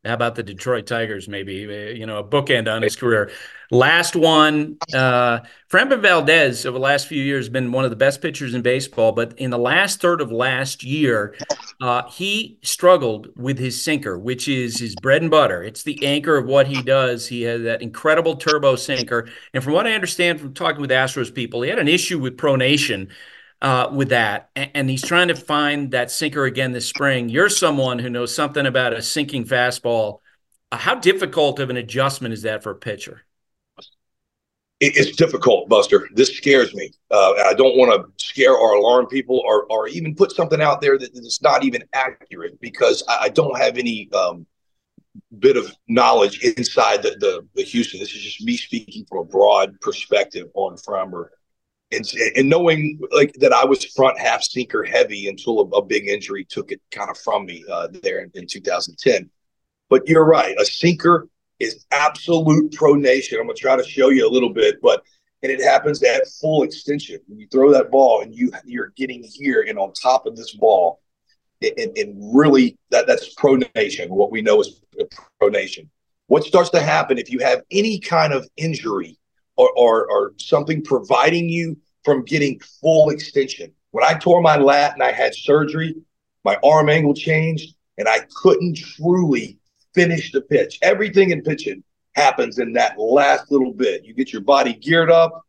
[0.07, 1.28] How about the Detroit Tigers?
[1.28, 1.54] Maybe
[1.96, 3.30] you know a bookend on his career.
[3.70, 7.96] Last one, uh, Framber Valdez over the last few years has been one of the
[7.96, 9.11] best pitchers in baseball.
[9.11, 11.34] But in the last third of last year,
[11.80, 15.64] uh, he struggled with his sinker, which is his bread and butter.
[15.64, 17.26] It's the anchor of what he does.
[17.26, 21.34] He has that incredible turbo sinker, and from what I understand from talking with Astros
[21.34, 23.09] people, he had an issue with pronation
[23.62, 27.28] uh, with that, and, and, he's trying to find that sinker again this spring.
[27.28, 30.20] You're someone who knows something about a sinking fastball.
[30.70, 33.22] Uh, how difficult of an adjustment is that for a pitcher?
[34.78, 36.07] It's difficult, Buster.
[36.12, 36.90] This scares me.
[37.11, 40.82] Uh, I don't want to scare or alarm people, or or even put something out
[40.82, 44.46] there that is not even accurate because I, I don't have any um,
[45.38, 48.00] bit of knowledge inside the, the, the Houston.
[48.00, 51.28] This is just me speaking from a broad perspective on Framber
[51.93, 52.05] and,
[52.37, 56.45] and knowing like that I was front half sinker heavy until a, a big injury
[56.45, 59.30] took it kind of from me uh, there in, in 2010.
[59.89, 61.28] But you're right, a sinker
[61.61, 63.39] is absolute pronation.
[63.39, 65.03] I'm gonna try to show you a little bit, but
[65.43, 67.20] and it happens at full extension.
[67.28, 70.55] When you throw that ball and you you're getting here and on top of this
[70.55, 71.01] ball,
[71.62, 74.09] and, and really that that's pronation.
[74.09, 74.82] What we know is
[75.41, 75.89] pronation.
[76.26, 79.18] What starts to happen if you have any kind of injury
[79.57, 83.72] or, or, or something providing you from getting full extension.
[83.90, 85.94] When I tore my lat and I had surgery,
[86.44, 89.59] my arm angle changed and I couldn't truly
[89.94, 90.78] finish the pitch.
[90.82, 91.82] Everything in pitching
[92.14, 94.04] happens in that last little bit.
[94.04, 95.42] You get your body geared up,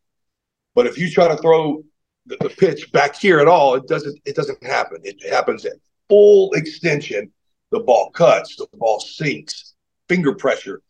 [0.76, 1.84] but if you try to throw
[2.26, 5.00] the, the pitch back here at all, it doesn't it doesn't happen.
[5.04, 5.74] It happens at
[6.10, 7.32] full extension.
[7.72, 9.74] The ball cuts, the ball sinks,
[10.08, 10.82] finger pressure,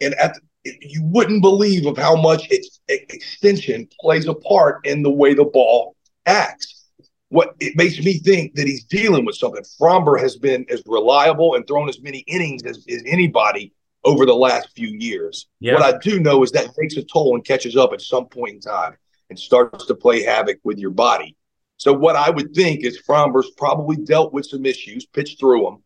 [0.00, 5.02] and at the, you wouldn't believe of how much its extension plays a part in
[5.02, 5.96] the way the ball
[6.26, 6.84] acts.
[7.28, 9.64] What it makes me think that he's dealing with something.
[9.80, 13.72] Framber has been as reliable and thrown as many innings as, as anybody
[14.04, 15.48] over the last few years.
[15.58, 15.74] Yeah.
[15.74, 18.54] What I do know is that takes a toll and catches up at some point
[18.54, 18.96] in time
[19.28, 21.36] and starts to play havoc with your body.
[21.78, 25.82] So what I would think is Framber's probably dealt with some issues, pitched through them.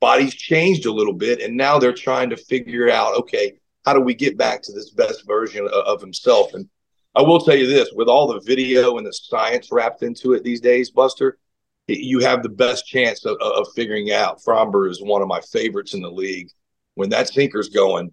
[0.00, 3.54] Body's changed a little bit, and now they're trying to figure out, okay,
[3.84, 6.54] how do we get back to this best version of, of himself?
[6.54, 6.68] And
[7.14, 10.42] I will tell you this: with all the video and the science wrapped into it
[10.42, 11.38] these days, Buster,
[11.86, 14.40] you have the best chance of, of figuring out.
[14.42, 16.48] Framber is one of my favorites in the league.
[16.94, 18.12] When that sinker's going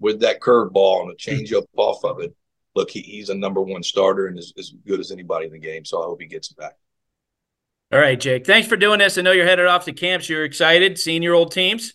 [0.00, 2.34] with that curveball and a changeup off of it,
[2.74, 5.58] look, he, he's a number one starter and is as good as anybody in the
[5.58, 5.84] game.
[5.84, 6.74] So I hope he gets it back.
[7.90, 8.46] All right, Jake.
[8.46, 9.16] Thanks for doing this.
[9.16, 10.28] I know you're headed off to camps.
[10.28, 11.94] You're excited seeing your old teams.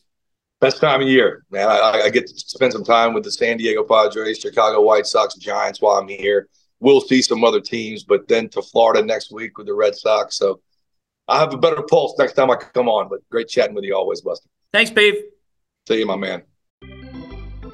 [0.64, 1.68] Best time of year, man.
[1.68, 5.36] I, I get to spend some time with the San Diego Padres, Chicago White Sox,
[5.36, 6.47] Giants while I'm here.
[6.80, 10.38] We'll see some other teams, but then to Florida next week with the Red Sox.
[10.38, 10.61] So
[11.28, 13.09] I have a better pulse next time I come on.
[13.09, 14.47] But great chatting with you always, Buster.
[14.72, 15.16] Thanks, Pave.
[15.86, 16.43] See you, my man.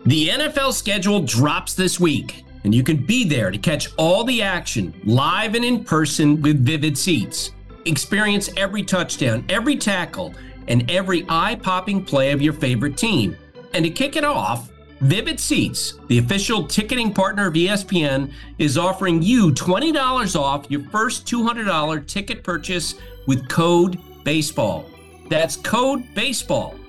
[0.07, 4.41] The NFL schedule drops this week and you can be there to catch all the
[4.41, 7.51] action live and in person with Vivid Seats.
[7.85, 10.33] Experience every touchdown, every tackle,
[10.69, 13.35] and every eye popping play of your favorite team.
[13.73, 19.21] And to kick it off, Vivid Seats, the official ticketing partner of ESPN, is offering
[19.21, 22.95] you $20 off your first $200 ticket purchase
[23.27, 24.85] with code BASEBALL.
[25.27, 26.79] That's code BASEBALL.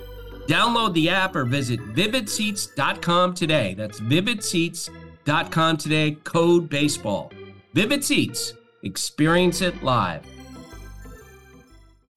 [0.47, 3.75] Download the app or visit vividseats.com today.
[3.75, 7.33] That's vividseats.com com today, code baseball.
[7.75, 10.27] Vivid Seats, experience it live.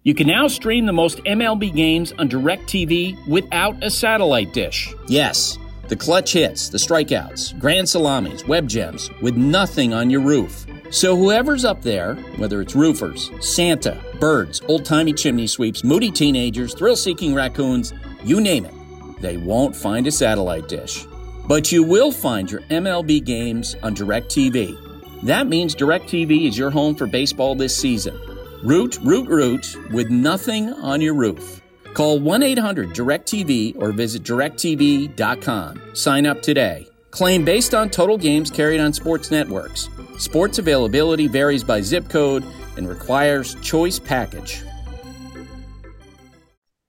[0.06, 4.94] You can now stream the most MLB games on DirecTV without a satellite dish.
[5.08, 10.66] Yes, the clutch hits, the strikeouts, grand salamis, web gems, with nothing on your roof.
[10.92, 16.74] So whoever's up there, whether it's roofers, Santa, birds, old timey chimney sweeps, moody teenagers,
[16.74, 17.94] thrill seeking raccoons,
[18.26, 18.74] you name it,
[19.22, 21.06] they won't find a satellite dish.
[21.48, 25.24] But you will find your MLB games on DirecTV.
[25.24, 28.20] That means DirecTV is your home for baseball this season.
[28.64, 31.62] Root, root, root with nothing on your roof.
[31.94, 35.82] Call 1 800 DirecTV or visit directv.com.
[35.94, 36.88] Sign up today.
[37.12, 39.90] Claim based on total games carried on sports networks.
[40.18, 42.46] Sports availability varies by zip code
[42.78, 44.64] and requires choice package.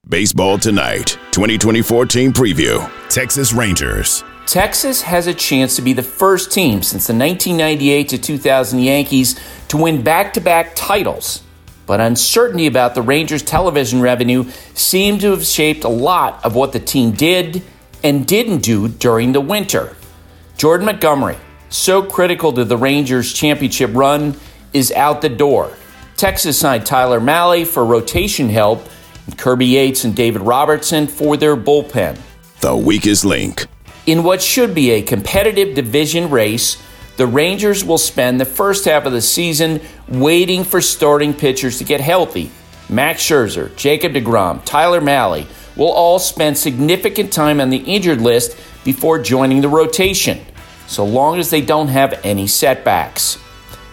[0.09, 2.89] Baseball Tonight, 2024 team preview.
[3.09, 8.19] Texas Rangers Texas has a chance to be the first team since the 1998 to
[8.19, 11.43] 2000 Yankees to win back to back titles.
[11.87, 16.73] But uncertainty about the Rangers' television revenue seemed to have shaped a lot of what
[16.73, 17.63] the team did
[18.03, 19.97] and didn't do during the winter.
[20.57, 21.37] Jordan Montgomery,
[21.69, 24.37] so critical to the Rangers' championship run,
[24.73, 25.73] is out the door.
[26.17, 28.87] Texas signed Tyler Mahle for rotation help,
[29.27, 32.19] and Kirby Yates and David Robertson for their bullpen.
[32.61, 33.67] The weakest link
[34.07, 36.83] in what should be a competitive division race,
[37.17, 41.85] the Rangers will spend the first half of the season waiting for starting pitchers to
[41.85, 42.51] get healthy.
[42.89, 45.47] Max Scherzer, Jacob DeGrom, Tyler Mahle
[45.77, 50.41] will all spend significant time on the injured list before joining the rotation,
[50.87, 53.39] so long as they don't have any setbacks.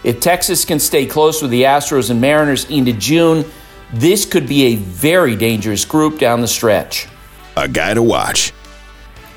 [0.03, 3.45] If Texas can stay close with the Astros and Mariners into June,
[3.93, 7.07] this could be a very dangerous group down the stretch.
[7.55, 8.53] A guy to watch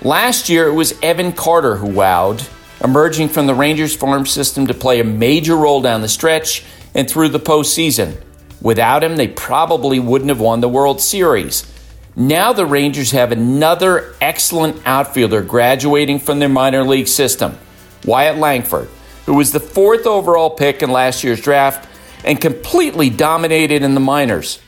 [0.05, 2.47] Last year, it was Evan Carter who wowed,
[2.83, 6.65] emerging from the Rangers farm system to play a major role down the stretch
[6.95, 8.21] and through the postseason.
[8.61, 11.71] Without him, they probably wouldn't have won the World Series.
[12.17, 17.59] Now the Rangers have another excellent outfielder graduating from their minor league system,
[18.05, 18.89] Wyatt Langford,
[19.27, 21.89] who was the fourth overall pick in last year's draft
[22.25, 24.61] and completely dominated in the minors.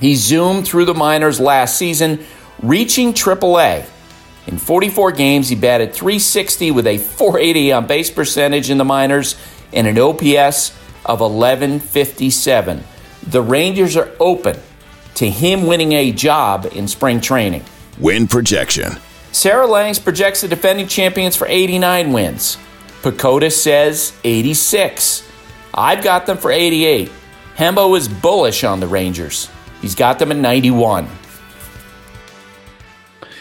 [0.00, 2.24] He zoomed through the minors last season,
[2.60, 3.86] reaching AAA
[4.46, 9.36] in 44 games, he batted 360 with a 480 on base percentage in the minors
[9.72, 10.70] and an OPS
[11.04, 12.84] of 1157.
[13.26, 14.58] The Rangers are open
[15.14, 17.64] to him winning a job in spring training.
[17.98, 18.98] Win projection.
[19.32, 22.58] Sarah Langs projects the defending champions for 89 wins.
[23.02, 25.28] PECOTA says 86.
[25.72, 27.10] I've got them for 88.
[27.56, 29.50] Hembo is bullish on the Rangers.
[29.80, 31.08] He's got them at 91.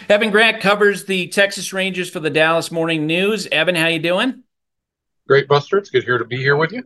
[0.10, 3.48] Evan Grant covers the Texas Rangers for the Dallas Morning News.
[3.48, 4.44] Evan, how you doing?
[5.28, 5.78] Great, Buster.
[5.78, 6.84] It's good here to be here with you.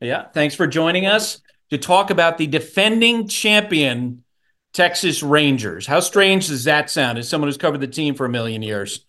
[0.00, 1.40] Yeah, thanks for joining us
[1.70, 4.24] to talk about the defending champion
[4.72, 5.86] Texas Rangers.
[5.86, 9.04] How strange does that sound as someone who's covered the team for a million years?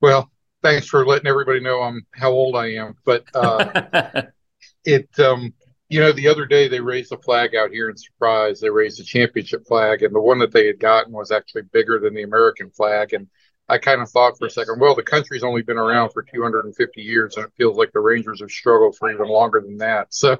[0.00, 0.30] Well,
[0.62, 2.96] thanks for letting everybody know I'm how old I am.
[3.04, 4.22] But uh,
[4.84, 5.54] it, um,
[5.88, 8.60] you know, the other day they raised a flag out here in Surprise.
[8.60, 11.98] They raised a championship flag, and the one that they had gotten was actually bigger
[11.98, 13.12] than the American flag.
[13.12, 13.28] And
[13.68, 17.00] I kind of thought for a second, well, the country's only been around for 250
[17.00, 20.12] years, and it feels like the Rangers have struggled for even longer than that.
[20.12, 20.36] So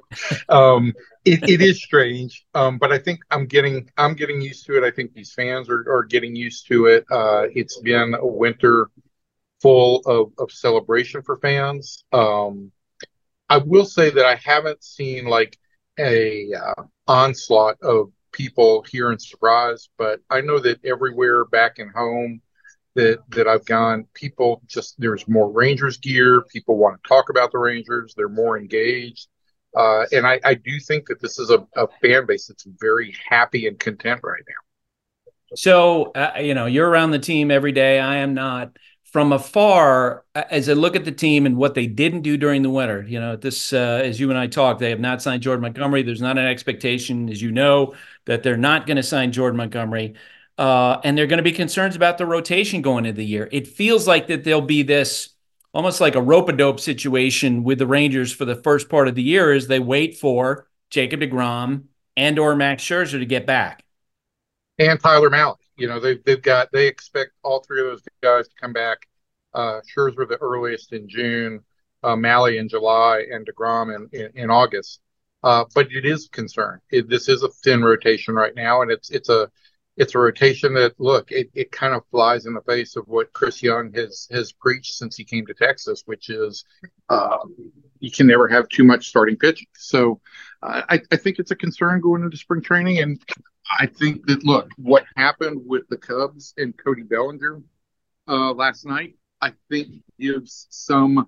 [0.49, 0.93] um,
[1.25, 4.83] it, it is strange, um, but I think I'm getting I'm getting used to it.
[4.83, 7.05] I think these fans are, are getting used to it.
[7.09, 8.89] Uh, it's been a winter
[9.61, 12.03] full of, of celebration for fans.
[12.13, 12.71] Um,
[13.49, 15.57] I will say that I haven't seen like
[15.99, 21.89] a uh, onslaught of people here in Surprise, but I know that everywhere back in
[21.89, 22.41] home
[22.95, 26.43] that that I've gone, people just there's more Rangers gear.
[26.51, 28.13] People want to talk about the Rangers.
[28.15, 29.27] They're more engaged,
[29.75, 33.15] uh, and I, I do think that this is a, a fan base that's very
[33.29, 35.55] happy and content right now.
[35.55, 37.99] So uh, you know you're around the team every day.
[37.99, 38.77] I am not.
[39.15, 42.69] From afar, as I look at the team and what they didn't do during the
[42.69, 45.61] winter, you know, this uh, as you and I talk, they have not signed Jordan
[45.61, 46.03] Montgomery.
[46.03, 47.95] There's not an expectation, as you know,
[48.25, 50.15] that they're not going to sign Jordan Montgomery.
[50.57, 53.47] Uh, and they're going to be concerns about the rotation going into the year.
[53.53, 55.29] It feels like that there'll be this
[55.73, 59.15] almost like a rope a dope situation with the Rangers for the first part of
[59.15, 61.83] the year as they wait for Jacob DeGrom
[62.17, 63.85] and or Max Scherzer to get back.
[64.77, 65.57] And Tyler Mahle.
[65.77, 69.07] You know, they've, they've got, they expect all three of those guys to come back.
[69.53, 71.61] Uh, Scherzer the earliest in June,
[72.03, 74.99] uh, Mahle in July, and DeGrom in, in, in August.
[75.43, 76.81] Uh, but it is a concern.
[76.89, 79.49] It, this is a thin rotation right now, and it's it's a
[79.95, 83.31] it's a rotation that look it, it kind of flies in the face of what
[83.31, 86.65] Chris Young has has preached since he came to Texas, which is
[87.09, 87.37] uh,
[87.99, 89.67] you can never have too much starting pitching.
[89.77, 90.19] So
[90.63, 93.21] uh, I, I think it's a concern going into spring training, and
[93.79, 97.61] I think that look what happened with the Cubs and Cody Bellinger
[98.27, 99.15] uh, last night.
[99.41, 99.87] I think
[100.19, 101.27] gives some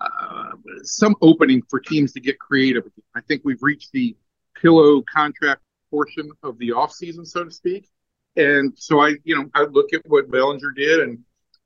[0.00, 0.50] uh,
[0.82, 2.84] some opening for teams to get creative.
[3.14, 4.16] I think we've reached the
[4.60, 7.88] pillow contract portion of the offseason, so to speak.
[8.36, 11.18] And so I, you know, I look at what Bellinger did, and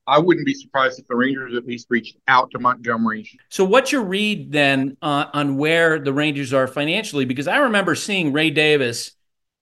[0.07, 3.29] I wouldn't be surprised if the Rangers at least reached out to Montgomery.
[3.51, 7.25] So, what's your read then uh, on where the Rangers are financially?
[7.25, 9.13] Because I remember seeing Ray Davis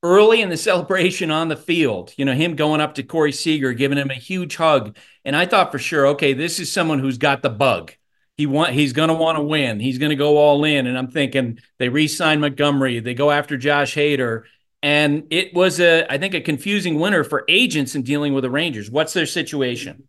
[0.03, 3.73] early in the celebration on the field, you know, him going up to Corey Seager,
[3.73, 4.97] giving him a huge hug.
[5.25, 7.93] And I thought for sure, okay, this is someone who's got the bug.
[8.37, 9.81] He want he's going to want to win.
[9.81, 10.87] He's going to go all in.
[10.87, 13.01] And I'm thinking they re-sign Montgomery.
[13.01, 14.45] They go after Josh Hader,
[14.83, 18.51] and it was a I think a confusing winter for agents in dealing with the
[18.51, 18.91] Rangers.
[18.91, 20.09] What's their situation?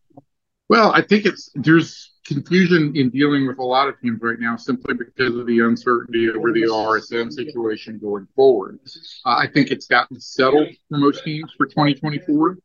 [0.69, 4.55] Well, I think it's there's confusion in dealing with a lot of teams right now
[4.55, 8.79] simply because of the uncertainty over the RSN situation going forward.
[9.25, 12.57] Uh, I think it's gotten settled for most teams for 2024,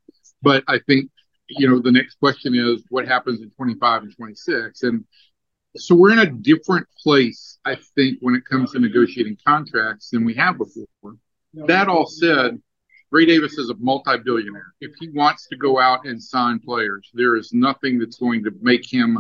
[0.43, 1.11] but I think
[1.49, 5.05] you know the next question is what happens in 25 and 26 and
[5.79, 10.25] so we're in a different place, I think, when it comes to negotiating contracts than
[10.25, 11.17] we have before.
[11.55, 12.61] That all said,
[13.11, 14.75] Ray Davis is a multi-billionaire.
[14.81, 18.53] If he wants to go out and sign players, there is nothing that's going to
[18.61, 19.19] make him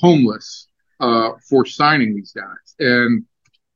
[0.00, 0.68] homeless
[1.00, 2.74] uh, for signing these guys.
[2.78, 3.24] And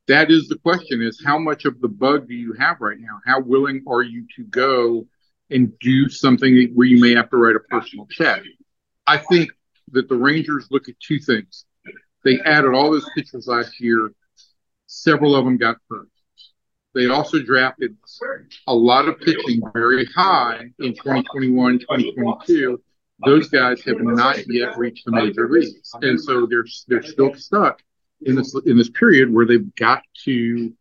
[0.08, 3.20] that is the question: is how much of the bug do you have right now?
[3.24, 5.06] How willing are you to go
[5.50, 8.42] and do something where you may have to write a personal check?
[9.06, 9.50] I think
[9.92, 11.64] that the Rangers look at two things.
[12.24, 14.12] They added all those pitchers last year.
[14.86, 16.08] Several of them got hurt.
[16.94, 17.96] They also drafted
[18.66, 22.82] a lot of pitching very high in 2021, 2022.
[23.24, 27.82] Those guys have not yet reached the major leagues, and so they're they're still stuck
[28.22, 30.72] in this in this period where they've got to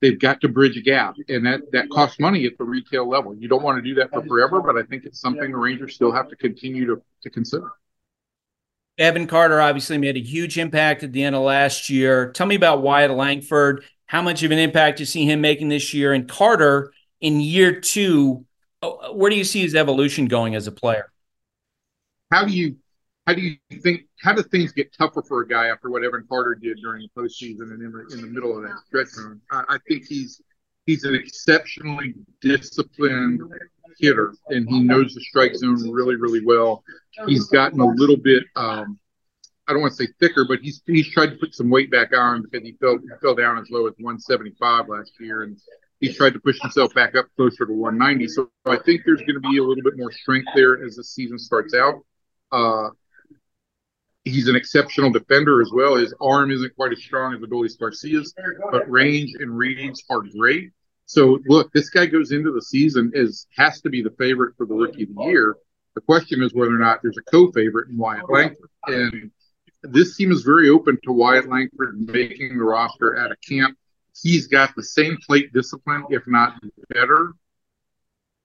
[0.00, 3.34] they've got to bridge a gap, and that that costs money at the retail level.
[3.34, 5.94] You don't want to do that for forever, but I think it's something the Rangers
[5.94, 7.70] still have to continue to to consider.
[8.96, 12.30] Evan Carter obviously made a huge impact at the end of last year.
[12.30, 15.92] Tell me about Wyatt Langford, how much of an impact you see him making this
[15.94, 18.44] year, and Carter in year two.
[18.82, 21.10] Uh, where do you see his evolution going as a player?
[22.34, 22.74] How do you
[23.28, 26.24] how do you think how do things get tougher for a guy after what Evan
[26.28, 29.40] Carter did during the postseason and in the, in the middle of that stretch run?
[29.52, 30.42] I, I think he's
[30.84, 33.40] he's an exceptionally disciplined
[34.00, 36.82] hitter and he knows the strike zone really, really well.
[37.24, 38.98] He's gotten a little bit, um,
[39.68, 42.12] I don't want to say thicker, but he's he's tried to put some weight back
[42.12, 45.56] on because he fell he fell down as low as 175 last year, and
[46.00, 48.26] he's tried to push himself back up closer to 190.
[48.26, 51.04] So I think there's going to be a little bit more strength there as the
[51.04, 52.02] season starts out.
[52.52, 52.90] Uh,
[54.24, 55.96] he's an exceptional defender as well.
[55.96, 58.34] His arm isn't quite as strong as Adolis Garcia's,
[58.70, 60.70] but range and readings are great.
[61.06, 64.66] So look, this guy goes into the season as has to be the favorite for
[64.66, 65.56] the rookie of the year.
[65.94, 68.70] The question is whether or not there's a co-favorite in Wyatt Langford.
[68.86, 69.30] And
[69.82, 73.76] this team is very open to Wyatt Langford making the roster at a camp.
[74.20, 76.54] He's got the same plate discipline, if not
[76.88, 77.34] better,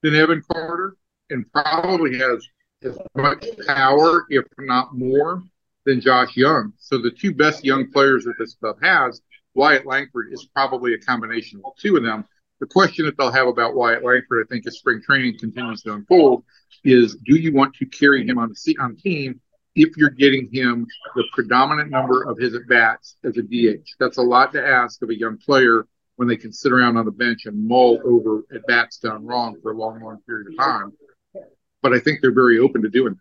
[0.01, 0.95] than Evan Carter,
[1.29, 2.45] and probably has
[2.83, 5.43] as much power, if not more,
[5.85, 6.73] than Josh Jung.
[6.77, 9.21] So the two best young players that this club has,
[9.53, 12.25] Wyatt Langford is probably a combination of two of them.
[12.59, 15.93] The question that they'll have about Wyatt Langford, I think, as spring training continues to
[15.93, 16.43] unfold,
[16.83, 19.39] is do you want to carry him on the on team
[19.75, 23.87] if you're getting him the predominant number of his at bats as a DH?
[23.99, 27.05] That's a lot to ask of a young player when they can sit around on
[27.05, 30.57] the bench and mull over at bats done wrong for a long, long period of
[30.57, 30.91] time.
[31.81, 33.19] But I think they're very open to doing it.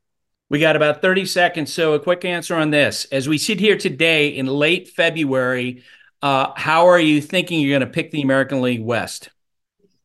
[0.50, 1.72] We got about 30 seconds.
[1.72, 3.04] So, a quick answer on this.
[3.06, 5.82] As we sit here today in late February,
[6.22, 9.28] uh, how are you thinking you're going to pick the American League West?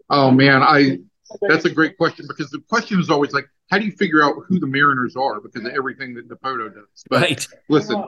[0.09, 0.61] Oh, man.
[0.61, 0.99] I
[1.41, 4.35] that's a great question because the question is always like, how do you figure out
[4.47, 7.03] who the Mariners are because of everything that Dipoto does?
[7.09, 7.47] But right.
[7.69, 8.03] listen,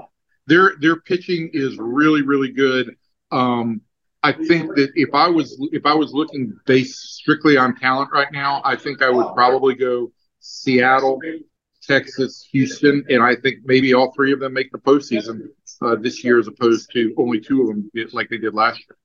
[0.48, 2.96] their their pitching is really really good.
[3.32, 3.82] Um,
[4.22, 8.32] I think that if I was if I was looking based strictly on talent right
[8.32, 10.12] now, I think I would probably go
[10.46, 11.20] Seattle,
[11.82, 15.50] Texas, Houston, and I think maybe all three of them make the postseason
[15.82, 18.98] uh, this year as opposed to only two of them like they did last year.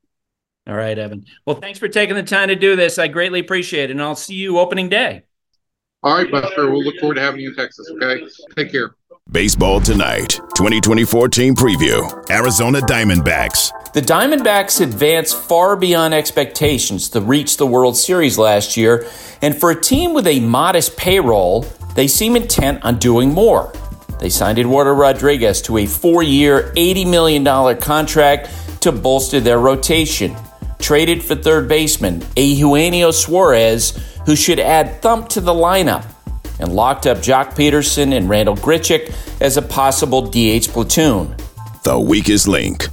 [0.67, 1.25] All right, Evan.
[1.47, 2.99] Well, thanks for taking the time to do this.
[2.99, 5.23] I greatly appreciate it, and I'll see you opening day.
[6.03, 6.71] All right, Buster.
[6.71, 7.91] We'll look forward to having you in Texas.
[7.97, 8.23] Okay.
[8.57, 8.95] Take care.
[9.31, 12.31] Baseball Tonight, 2024 team preview.
[12.31, 13.71] Arizona Diamondbacks.
[13.93, 19.05] The Diamondbacks advanced far beyond expectations to reach the World Series last year,
[19.43, 21.63] and for a team with a modest payroll,
[21.97, 23.73] they seem intent on doing more.
[24.21, 28.49] They signed Eduardo Rodriguez to a four year, $80 million contract
[28.83, 30.37] to bolster their rotation.
[30.79, 36.07] Traded for third baseman Eugenio Suarez, who should add thump to the lineup,
[36.61, 41.35] and locked up Joc Pederson and Randal Grichuk as a possible DH platoon.
[41.83, 42.87] The weakest link.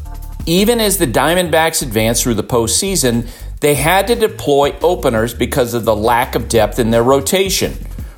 [0.50, 3.30] Even as the Diamondbacks advanced through the postseason,
[3.60, 7.74] they had to deploy openers because of the lack of depth in their rotation.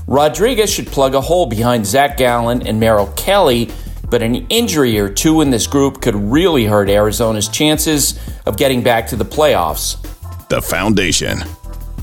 [0.05, 3.71] Rodriguez should plug a hole behind Zach Gallen and Merrill Kelly,
[4.11, 8.83] but an injury or two in this group could really hurt Arizona's chances of getting
[8.83, 9.97] back to the playoffs.
[10.49, 11.39] The Foundation.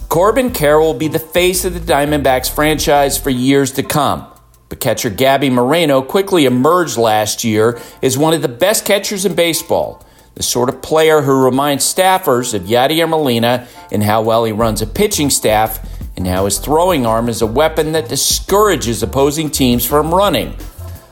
[0.09, 4.27] Corbin Carroll will be the face of the Diamondbacks franchise for years to come.
[4.69, 9.37] But catcher Gabby Moreno quickly emerged last year as one of the best catchers in
[9.37, 10.05] baseball,
[10.37, 14.83] the sort of player who reminds staffers of Yadier Molina and how well he runs
[14.83, 15.81] a pitching staff
[16.17, 20.55] and how his throwing arm is a weapon that discourages opposing teams from running.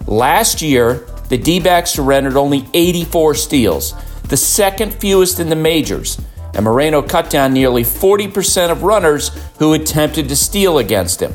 [0.07, 3.95] Last year, the D backs surrendered only 84 steals,
[4.25, 6.21] the second fewest in the majors,
[6.55, 11.35] and Moreno cut down nearly 40% of runners who attempted to steal against him.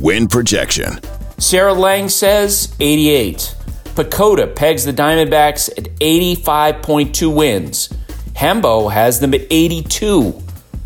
[0.00, 0.98] Win projection.
[1.38, 3.54] Sarah Lang says 88.
[3.98, 7.88] PECOTA pegs the Diamondbacks at 85.2 wins.
[8.32, 10.40] Hembo has them at 82.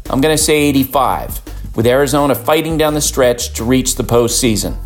[0.09, 4.79] I'm going to say 85 with Arizona fighting down the stretch to reach the postseason.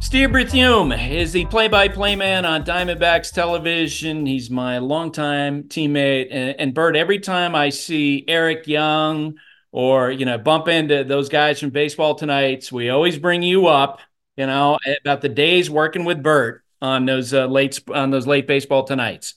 [0.00, 4.26] Steve Berthieume is the play-by-play man on Diamondbacks television.
[4.26, 6.96] He's my longtime teammate, and, Bert.
[6.96, 9.38] Every time I see Eric Young
[9.70, 14.00] or you know bump into those guys from Baseball Tonight's, we always bring you up.
[14.36, 18.46] You know about the days working with Bert on those uh, late on those late
[18.46, 19.34] Baseball Tonights.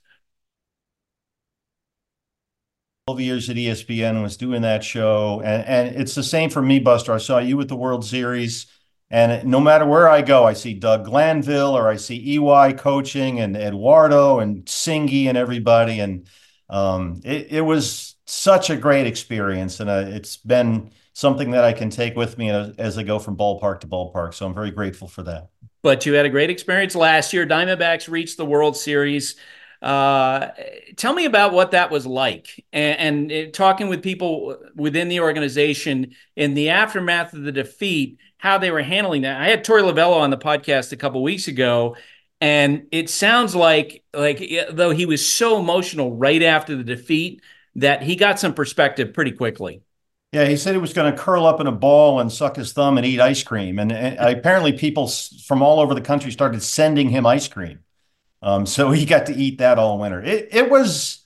[3.07, 5.41] 12 years at ESPN was doing that show.
[5.43, 7.13] And, and it's the same for me, Buster.
[7.13, 8.67] I saw you at the World Series.
[9.09, 13.41] And no matter where I go, I see Doug Glanville or I see EY coaching
[13.41, 15.99] and Eduardo and Singy and everybody.
[15.99, 16.27] And
[16.69, 19.81] um, it, it, was such a great experience.
[19.81, 23.19] And uh, it's been something that I can take with me as, as I go
[23.19, 24.33] from ballpark to ballpark.
[24.33, 25.49] So I'm very grateful for that.
[25.81, 27.45] But you had a great experience last year.
[27.45, 29.35] Diamondbacks reached the World Series.
[29.81, 30.49] Uh,
[30.95, 35.21] tell me about what that was like and, and, uh, talking with people within the
[35.21, 39.41] organization in the aftermath of the defeat, how they were handling that.
[39.41, 41.95] I had Torey Lovullo on the podcast a couple weeks ago,
[42.39, 47.41] and it sounds like like though he was so emotional right after the defeat
[47.75, 49.81] that he got some perspective pretty quickly.
[50.31, 52.71] Yeah, he said he was going to curl up in a ball and suck his
[52.71, 56.63] thumb and eat ice cream, and, and apparently people from all over the country started
[56.63, 57.79] sending him ice cream.
[58.41, 60.21] Um, so he got to eat that all winter.
[60.21, 61.25] It, it was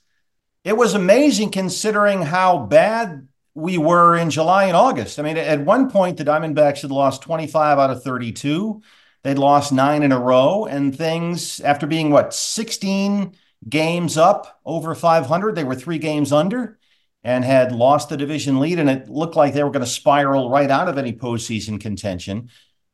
[0.64, 5.20] it was amazing considering how bad we were in July and August.
[5.20, 8.82] I mean, at one point, the Diamondbacks had lost 25 out of 32.
[9.22, 13.36] They'd lost nine in a row, and things, after being what, 16
[13.68, 16.78] games up over 500, they were three games under
[17.26, 20.48] and had lost the division lead, and it looked like they were going to spiral
[20.48, 22.48] right out of any postseason contention.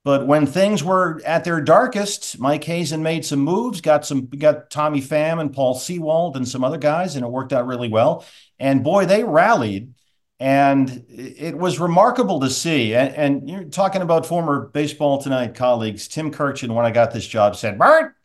[0.05, 4.71] But when things were at their darkest, Mike Hazen made some moves, got some got
[4.71, 8.25] Tommy Pham and Paul Sewald and some other guys, and it worked out really well.
[8.59, 9.93] And boy, they rallied.
[10.41, 12.95] And it was remarkable to see.
[12.95, 16.09] And, and you're talking about former baseball tonight colleagues.
[16.09, 18.17] Tim Kurkjian, when I got this job, said, Bert,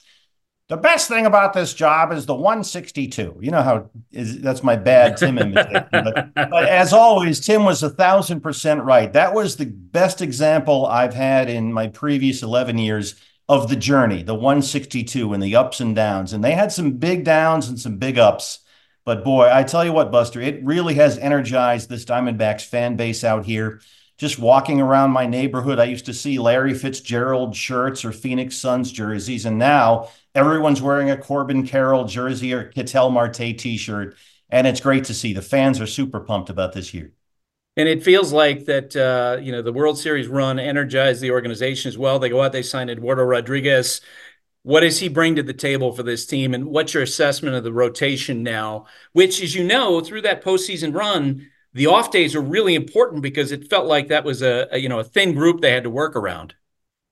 [0.70, 3.38] the best thing about this job is the 162.
[3.39, 5.86] You know how is, that's my bad Tim imitation.
[5.91, 9.11] but, but, as always, Tim was a thousand percent right.
[9.13, 13.15] That was the best example I've had in my previous 11 years
[13.47, 16.34] of the journey, the 162 and the ups and downs.
[16.34, 18.59] And they had some big downs and some big ups.
[19.05, 23.24] But boy, I tell you what, Buster, it really has energized this Diamondbacks fan base
[23.24, 23.80] out here
[24.18, 28.91] just walking around my neighborhood, I used to see Larry Fitzgerald shirts or Phoenix Suns
[28.91, 29.45] jerseys.
[29.45, 34.15] And now everyone's wearing a Corbin Carroll jersey or Ketel Marte t shirt.
[34.49, 35.34] And it's great to see.
[35.34, 37.11] The fans are super pumped about this year.
[37.76, 41.89] And it feels like that, uh, you know, the World Series run energized the organization
[41.89, 42.18] as well.
[42.18, 44.01] They go out, they sign Eduardo Rodriguez.
[44.63, 46.55] What does he bring to the table for this team?
[46.55, 48.88] And what's your assessment of the rotation now?
[49.13, 51.47] Which, as you know, through that postseason run,
[51.78, 54.89] the off days are really important because it felt like that was a, a, you
[54.89, 56.55] know a thin group they had to work around.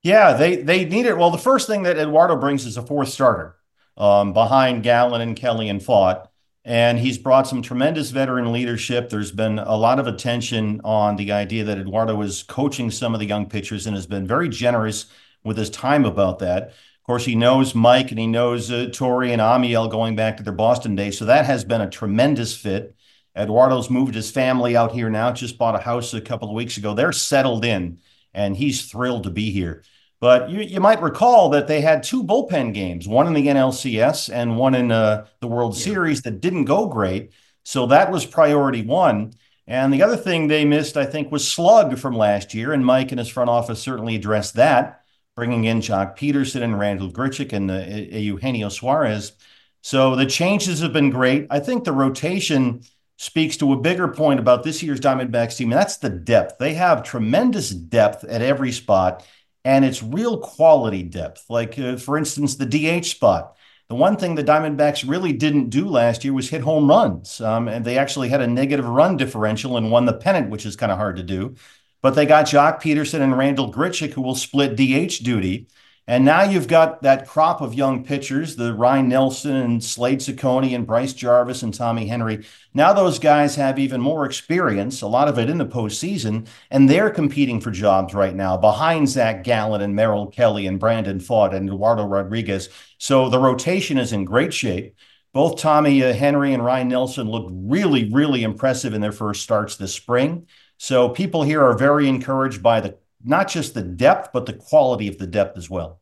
[0.02, 1.18] Yeah, they they need it.
[1.18, 3.56] Well, the first thing that Eduardo brings is a fourth starter
[3.96, 6.28] um, behind Gallen and Kelly and Pfaadt.
[6.68, 9.10] And he's brought some tremendous veteran leadership.
[9.12, 13.20] There's been a lot of attention on the idea that Eduardo is coaching some of
[13.20, 15.06] the young pitchers and has been very generous
[15.44, 16.70] with his time about that.
[16.70, 20.44] Of course, he knows Mike and he knows uh, Torey and Amiel going back to
[20.44, 21.20] their Boston days.
[21.20, 22.95] So that has been a tremendous fit.
[23.36, 26.78] Eduardo's moved his family out here now, just bought a house a couple of weeks
[26.78, 26.94] ago.
[26.94, 28.00] They're settled in,
[28.34, 29.84] and he's thrilled to be here.
[30.22, 34.34] But you, you might recall that they had two bullpen games, one in the NLCS
[34.34, 35.84] and one in uh, the World yeah.
[35.84, 37.32] Series that didn't go great.
[37.64, 39.34] So that was priority one.
[39.68, 42.72] And the other thing they missed, I think, was slug from last year.
[42.72, 45.04] And Mike and his front office certainly addressed that,
[45.36, 49.34] bringing in Joc Pederson and Randal Grichuk and uh, Eugenio Suarez.
[49.82, 51.48] So the changes have been great.
[51.50, 52.82] I think the rotation–
[53.18, 56.58] speaks to a bigger point about this year's Diamondbacks team, and that's the depth.
[56.58, 59.26] They have tremendous depth at every spot,
[59.64, 61.46] and it's real quality depth.
[61.50, 63.56] Like, uh, for instance, the DH spot.
[63.88, 67.40] The one thing the Diamondbacks really didn't do last year was hit home runs.
[67.40, 70.76] Um, and they actually had a negative run differential and won the pennant, which is
[70.76, 71.56] kind of hard to do.
[72.02, 75.68] But they got Joc Pederson and Randal Grichuk, who will split DH duty.
[76.08, 80.76] And now you've got that crop of young pitchers, the Ryan Nelson and Slade Cecconi
[80.76, 82.46] and Bryce Jarvis and Tommy Henry.
[82.76, 86.88] Now those guys have even more experience, a lot of it in the postseason, and
[86.88, 91.56] they're competing for jobs right now behind Zach Gallen and Merrill Kelly and Brandon Pfaadt
[91.56, 92.70] and Eduardo Rodriguez.
[93.00, 94.96] So the rotation is in great shape.
[95.34, 99.76] Both Tommy uh, Henry and Ryan Nelson looked really, really impressive in their first starts
[99.76, 100.46] this spring.
[100.78, 105.08] So people here are very encouraged by the not just the depth, but the quality
[105.08, 106.00] of the depth as well.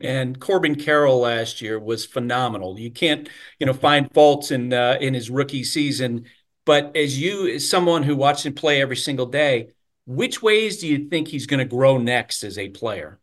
[0.00, 2.78] And Corbin Carroll last year was phenomenal.
[2.78, 6.26] You can't, you know, find faults in uh, in his rookie season.
[6.64, 9.70] But as you, as someone who watched him play every single day,
[10.06, 13.18] which ways do you think he's going to grow next as a player?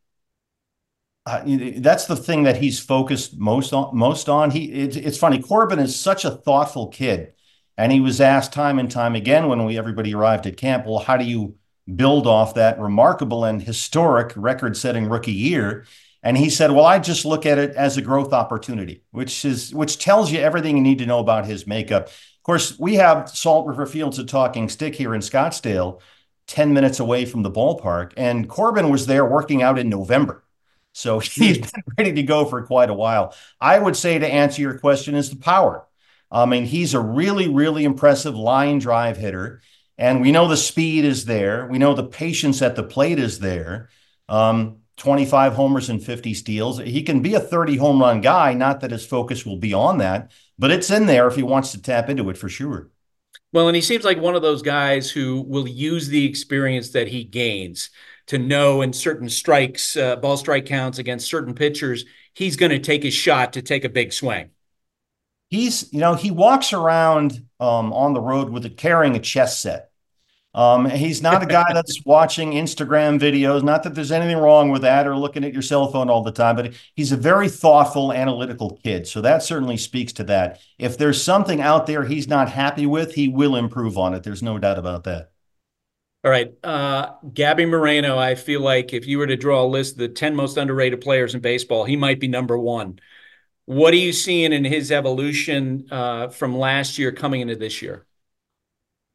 [1.25, 1.43] Uh,
[1.77, 3.95] that's the thing that he's focused most on.
[3.95, 4.51] Most on.
[4.51, 4.65] He.
[4.71, 5.41] It, it's funny.
[5.41, 7.33] Corbin is such a thoughtful kid,
[7.77, 10.85] and he was asked time and time again when we everybody arrived at camp.
[10.85, 11.55] Well, how do you
[11.93, 15.85] build off that remarkable and historic record setting rookie year.
[16.23, 19.73] And he said, Well, I just look at it as a growth opportunity, which is
[19.73, 22.07] which tells you everything you need to know about his makeup.
[22.07, 26.01] Of course, we have Salt River Fields a talking stick here in Scottsdale,
[26.47, 28.13] 10 minutes away from the ballpark.
[28.17, 30.43] And Corbin was there working out in November.
[30.93, 31.63] So he's hmm.
[31.63, 33.35] been ready to go for quite a while.
[33.61, 35.85] I would say to answer your question is the power.
[36.31, 39.61] I mean, he's a really, really impressive line drive hitter.
[39.97, 41.67] And we know the speed is there.
[41.67, 43.89] We know the patience at the plate is there.
[44.27, 46.79] Um, 25 homers and 50 steals.
[46.79, 49.97] He can be a 30 home run guy, not that his focus will be on
[49.97, 52.89] that, but it's in there if he wants to tap into it for sure.
[53.51, 57.07] Well, and he seems like one of those guys who will use the experience that
[57.07, 57.89] he gains
[58.27, 62.79] to know in certain strikes, uh, ball strike counts against certain pitchers, he's going to
[62.79, 64.49] take his shot to take a big swing.
[65.49, 69.59] He's, you know, he walks around um, on the road with a, carrying a chess
[69.61, 69.91] set.
[70.55, 73.61] Um, he's not a guy that's watching Instagram videos.
[73.61, 76.31] Not that there's anything wrong with that or looking at your cell phone all the
[76.31, 79.05] time, but he's a very thoughtful, analytical kid.
[79.05, 80.61] So that certainly speaks to that.
[80.79, 84.23] If there's something out there he's not happy with, he will improve on it.
[84.23, 85.31] There's no doubt about that.
[86.23, 86.53] All right.
[86.63, 90.07] Uh, Gabby Moreno, I feel like if you were to draw a list of the
[90.07, 92.97] 10 most underrated players in baseball, he might be number one.
[93.65, 98.05] What are you seeing in his evolution uh, from last year coming into this year?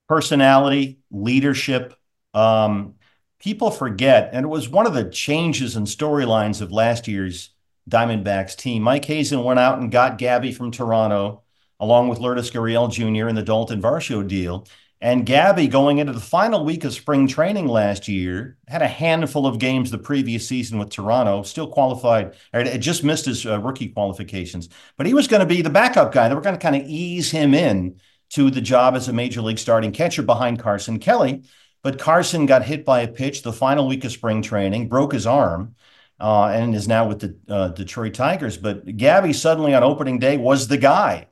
[0.08, 1.94] Personality, leadership.
[2.34, 2.94] Um,
[3.38, 7.50] people forget, and it was one of the changes and storylines of last year's
[7.88, 8.82] Diamondbacks team.
[8.82, 11.42] Mike Hazen went out and got Gabby from Toronto,
[11.78, 13.28] along with Lourdes Gurriel Jr.
[13.28, 14.66] in the Dalton Varsho deal.
[15.02, 19.46] And Gabby, going into the final week of spring training last year, had a handful
[19.46, 23.88] of games the previous season with Toronto, still qualified, or just missed his uh, rookie
[23.88, 24.68] qualifications.
[24.98, 26.28] But he was going to be the backup guy.
[26.28, 27.98] They were going to kind of ease him in
[28.30, 31.44] to the job as a major league starting catcher behind Carson Kelly.
[31.82, 35.26] But Carson got hit by a pitch the final week of spring training, broke his
[35.26, 35.76] arm,
[36.20, 38.58] uh, and is now with the uh, Detroit Tigers.
[38.58, 41.28] But Gabby suddenly on opening day was the guy.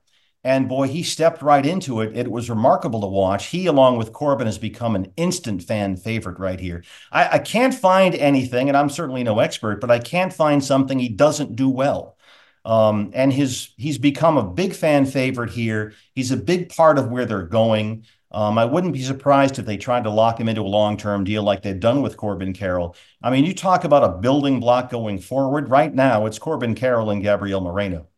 [0.48, 2.16] And boy, he stepped right into it.
[2.16, 3.48] It was remarkable to watch.
[3.48, 6.84] He, along with Corbin, has become an instant fan favorite right here.
[7.12, 10.98] I, I can't find anything, and I'm certainly no expert, but I can't find something
[10.98, 12.16] he doesn't do well.
[12.64, 15.92] Um, and his he's become a big fan favorite here.
[16.14, 18.06] He's a big part of where they're going.
[18.30, 21.24] Um, I wouldn't be surprised if they tried to lock him into a long term
[21.24, 22.96] deal like they've done with Corbin Carroll.
[23.22, 25.68] I mean, you talk about a building block going forward.
[25.68, 28.08] Right now, it's Corbin Carroll and Gabriel Moreno.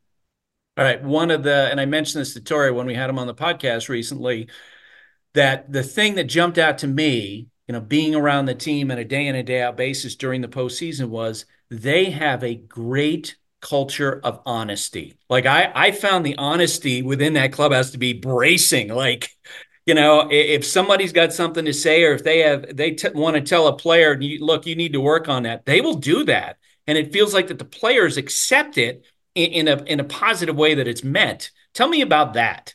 [0.80, 1.02] All right.
[1.02, 3.34] One of the, and I mentioned this to Torey when we had him on the
[3.34, 4.48] podcast recently,
[5.34, 8.96] that the thing that jumped out to me, you know, being around the team on
[8.96, 13.36] a day in and day out basis during the postseason was they have a great
[13.60, 15.18] culture of honesty.
[15.28, 18.88] Like I, I found the honesty within that clubhouse to be bracing.
[18.88, 19.28] Like,
[19.84, 23.34] you know, if somebody's got something to say, or if they have, they t- want
[23.36, 25.66] to tell a player, look, you need to work on that.
[25.66, 26.56] They will do that,
[26.86, 29.04] and it feels like that the players accept it
[29.34, 31.50] in, a in a positive way that it's meant.
[31.74, 32.74] Tell me about that.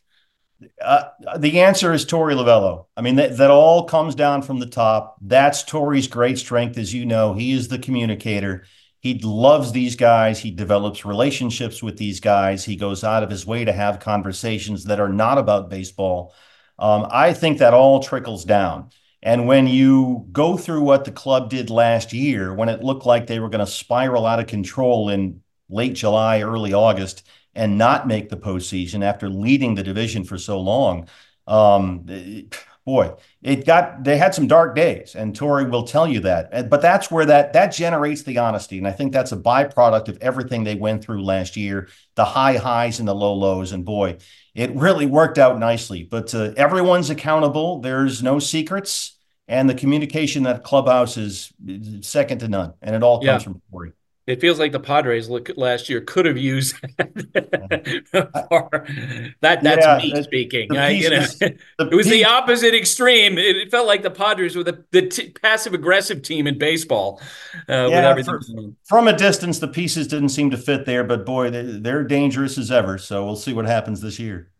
[0.81, 1.03] Uh,
[1.37, 2.85] the answer is Torey Lovullo.
[2.95, 5.17] I mean, that, that all comes down from the top.
[5.21, 7.33] That's Torey's great strength, as you know.
[7.33, 8.65] He is the communicator.
[9.01, 10.39] He loves these guys.
[10.39, 12.63] He develops relationships with these guys.
[12.63, 16.33] He goes out of his way to have conversations that are not about baseball.
[16.79, 18.89] Um, I think that all trickles down.
[19.21, 23.27] And when you go through what the club did last year, when it looked like
[23.27, 28.07] they were going to spiral out of control in late July, early August, and not
[28.07, 31.07] make the postseason after leading the division for so long.
[31.47, 32.05] Um,
[32.85, 36.69] boy, it got they had some dark days, and Torey will tell you that.
[36.69, 40.17] But that's where that that generates the honesty, and I think that's a byproduct of
[40.21, 43.71] everything they went through last year, the high highs and the low lows.
[43.71, 44.17] And boy,
[44.53, 46.03] it really worked out nicely.
[46.03, 47.79] But uh, everyone's accountable.
[47.79, 51.53] There's no secrets, and the communication that clubhouse is
[52.01, 53.39] second to none, and it all comes yeah.
[53.39, 53.93] from Torey
[54.27, 59.35] it feels like the Padres look last year could have used that.
[59.41, 60.73] That's yeah, me speaking.
[60.73, 63.37] you know, it was the opposite extreme.
[63.37, 67.21] It, felt like the Padres were the, the t- passive aggressive team in baseball.
[67.69, 68.41] Uh, yeah, for,
[68.83, 72.57] from a distance, the pieces didn't seem to fit there, but boy, they, they're dangerous
[72.57, 72.97] as ever.
[72.97, 74.51] So we'll see what happens this year.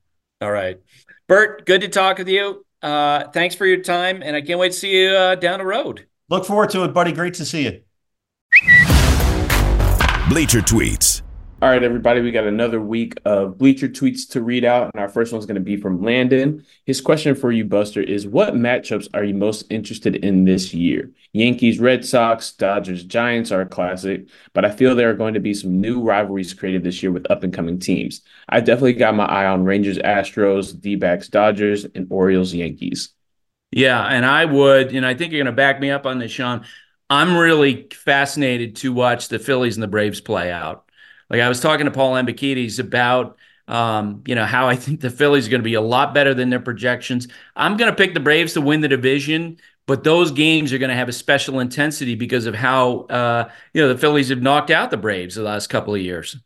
[0.41, 0.79] All right,
[1.27, 1.65] Bert.
[1.65, 2.63] Good to talk with you.
[2.83, 5.65] Uh, thanks for your time, and I can't wait to see you uh, down the
[5.65, 6.05] road.
[6.29, 7.11] Look forward to it, buddy.
[7.11, 8.94] Great to see you.
[10.27, 11.21] Bleacher Tweets.
[11.61, 14.89] All right, everybody, we got another week of Bleacher Tweets to read out.
[14.91, 16.65] And our first one's going to be from Landon.
[16.85, 21.11] His question for you, Buster, is what matchups are you most interested in this year?
[21.33, 25.39] Yankees, Red Sox, Dodgers, Giants are a classic, but I feel there are going to
[25.39, 28.21] be some new rivalries created this year with up and coming teams.
[28.49, 33.09] I definitely got my eye on Rangers, Astros, D backs, Dodgers, and Orioles, Yankees.
[33.71, 36.31] Yeah, and I would, and I think you're going to back me up on this,
[36.31, 36.65] Sean.
[37.09, 40.89] I'm really fascinated to watch the Phillies and the Braves play out.
[41.29, 43.37] Like I was talking to Paul Hembekides about,
[43.67, 46.33] um, you know, how I think the Phillies are going to be a lot better
[46.33, 47.27] than their projections.
[47.55, 50.89] I'm going to pick the Braves to win the division, but those games are going
[50.89, 54.71] to have a special intensity because of how, uh, you know, the Phillies have knocked
[54.71, 56.37] out the Braves the last couple of years.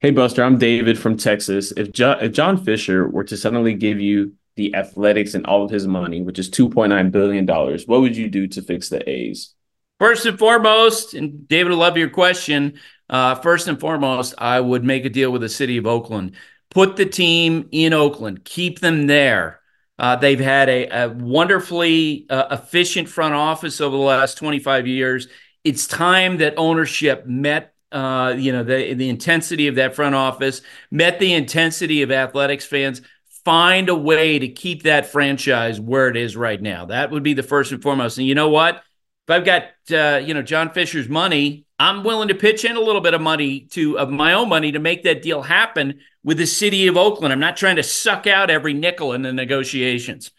[0.00, 1.72] Hey, Buster, I'm David from Texas.
[1.76, 5.70] If, jo- if John Fisher were to suddenly give you the athletics and all of
[5.70, 9.54] his money, which is $2.9 billion, what would you do to fix the A's?
[10.02, 12.80] First and foremost, and David, I love your question.
[13.08, 16.34] Uh, first and foremost, I would make a deal with the city of Oakland.
[16.70, 19.60] Put the team in Oakland, keep them there.
[20.00, 25.28] Uh, they've had a, a wonderfully uh, efficient front office over the last 25 years.
[25.62, 30.62] It's time that ownership met, uh, you know, the the intensity of that front office,
[30.90, 33.02] met the intensity of athletics fans.
[33.44, 36.86] Find a way to keep that franchise where it is right now.
[36.86, 38.18] That would be the first and foremost.
[38.18, 38.82] And you know what?
[39.26, 42.80] If I've got uh, you know John Fisher's money, I'm willing to pitch in a
[42.80, 46.38] little bit of money to of my own money to make that deal happen with
[46.38, 47.32] the city of Oakland.
[47.32, 50.30] I'm not trying to suck out every nickel in the negotiations.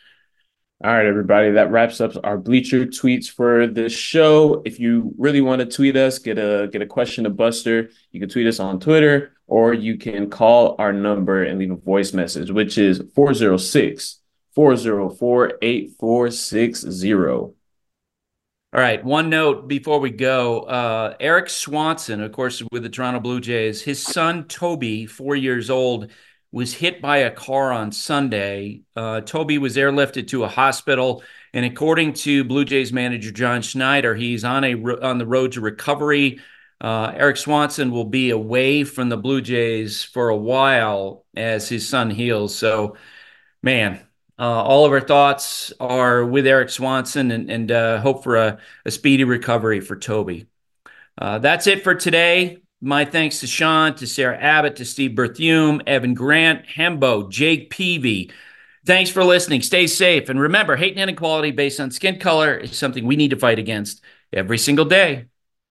[0.83, 1.51] All right, everybody.
[1.51, 4.61] That wraps up our bleacher tweets for the show.
[4.65, 8.19] If you really want to tweet us, get a get a question to Buster, you
[8.19, 12.11] can tweet us on Twitter or you can call our number and leave a voice
[12.11, 14.19] message, which is 406
[14.55, 17.53] 404 8460.
[18.73, 19.05] All right.
[19.05, 23.83] One note before we go uh, Erik Swanson, of course, with the Toronto Blue Jays,
[23.83, 26.09] his son, Toby, four years old,
[26.51, 28.81] was hit by a car on Sunday.
[28.95, 31.21] Uh, Toby was airlifted to a hospital,
[31.53, 35.61] and according to Blue Jays manager John Schneider, he's on a on the road to
[35.61, 36.39] recovery.
[36.81, 41.87] Uh, Erik Swanson will be away from the Blue Jays for a while as his
[41.87, 42.55] son heals.
[42.55, 42.97] So,
[43.61, 44.01] man,
[44.43, 48.57] uh, all of our thoughts are with Erik Swanson, and, and uh, hope for a,
[48.83, 50.47] a, speedy recovery for Toby.
[51.17, 52.57] Uh, that's it for today.
[52.81, 58.31] My thanks to Sean, to Sarah Abbott, to Steve Berthieume, Evan Grant, Hembo, Jake Peavy.
[58.85, 59.61] Thanks for listening.
[59.61, 60.27] Stay safe.
[60.27, 63.59] And remember, hate and inequality based on skin color is something we need to fight
[63.59, 64.01] against
[64.33, 65.27] every single day.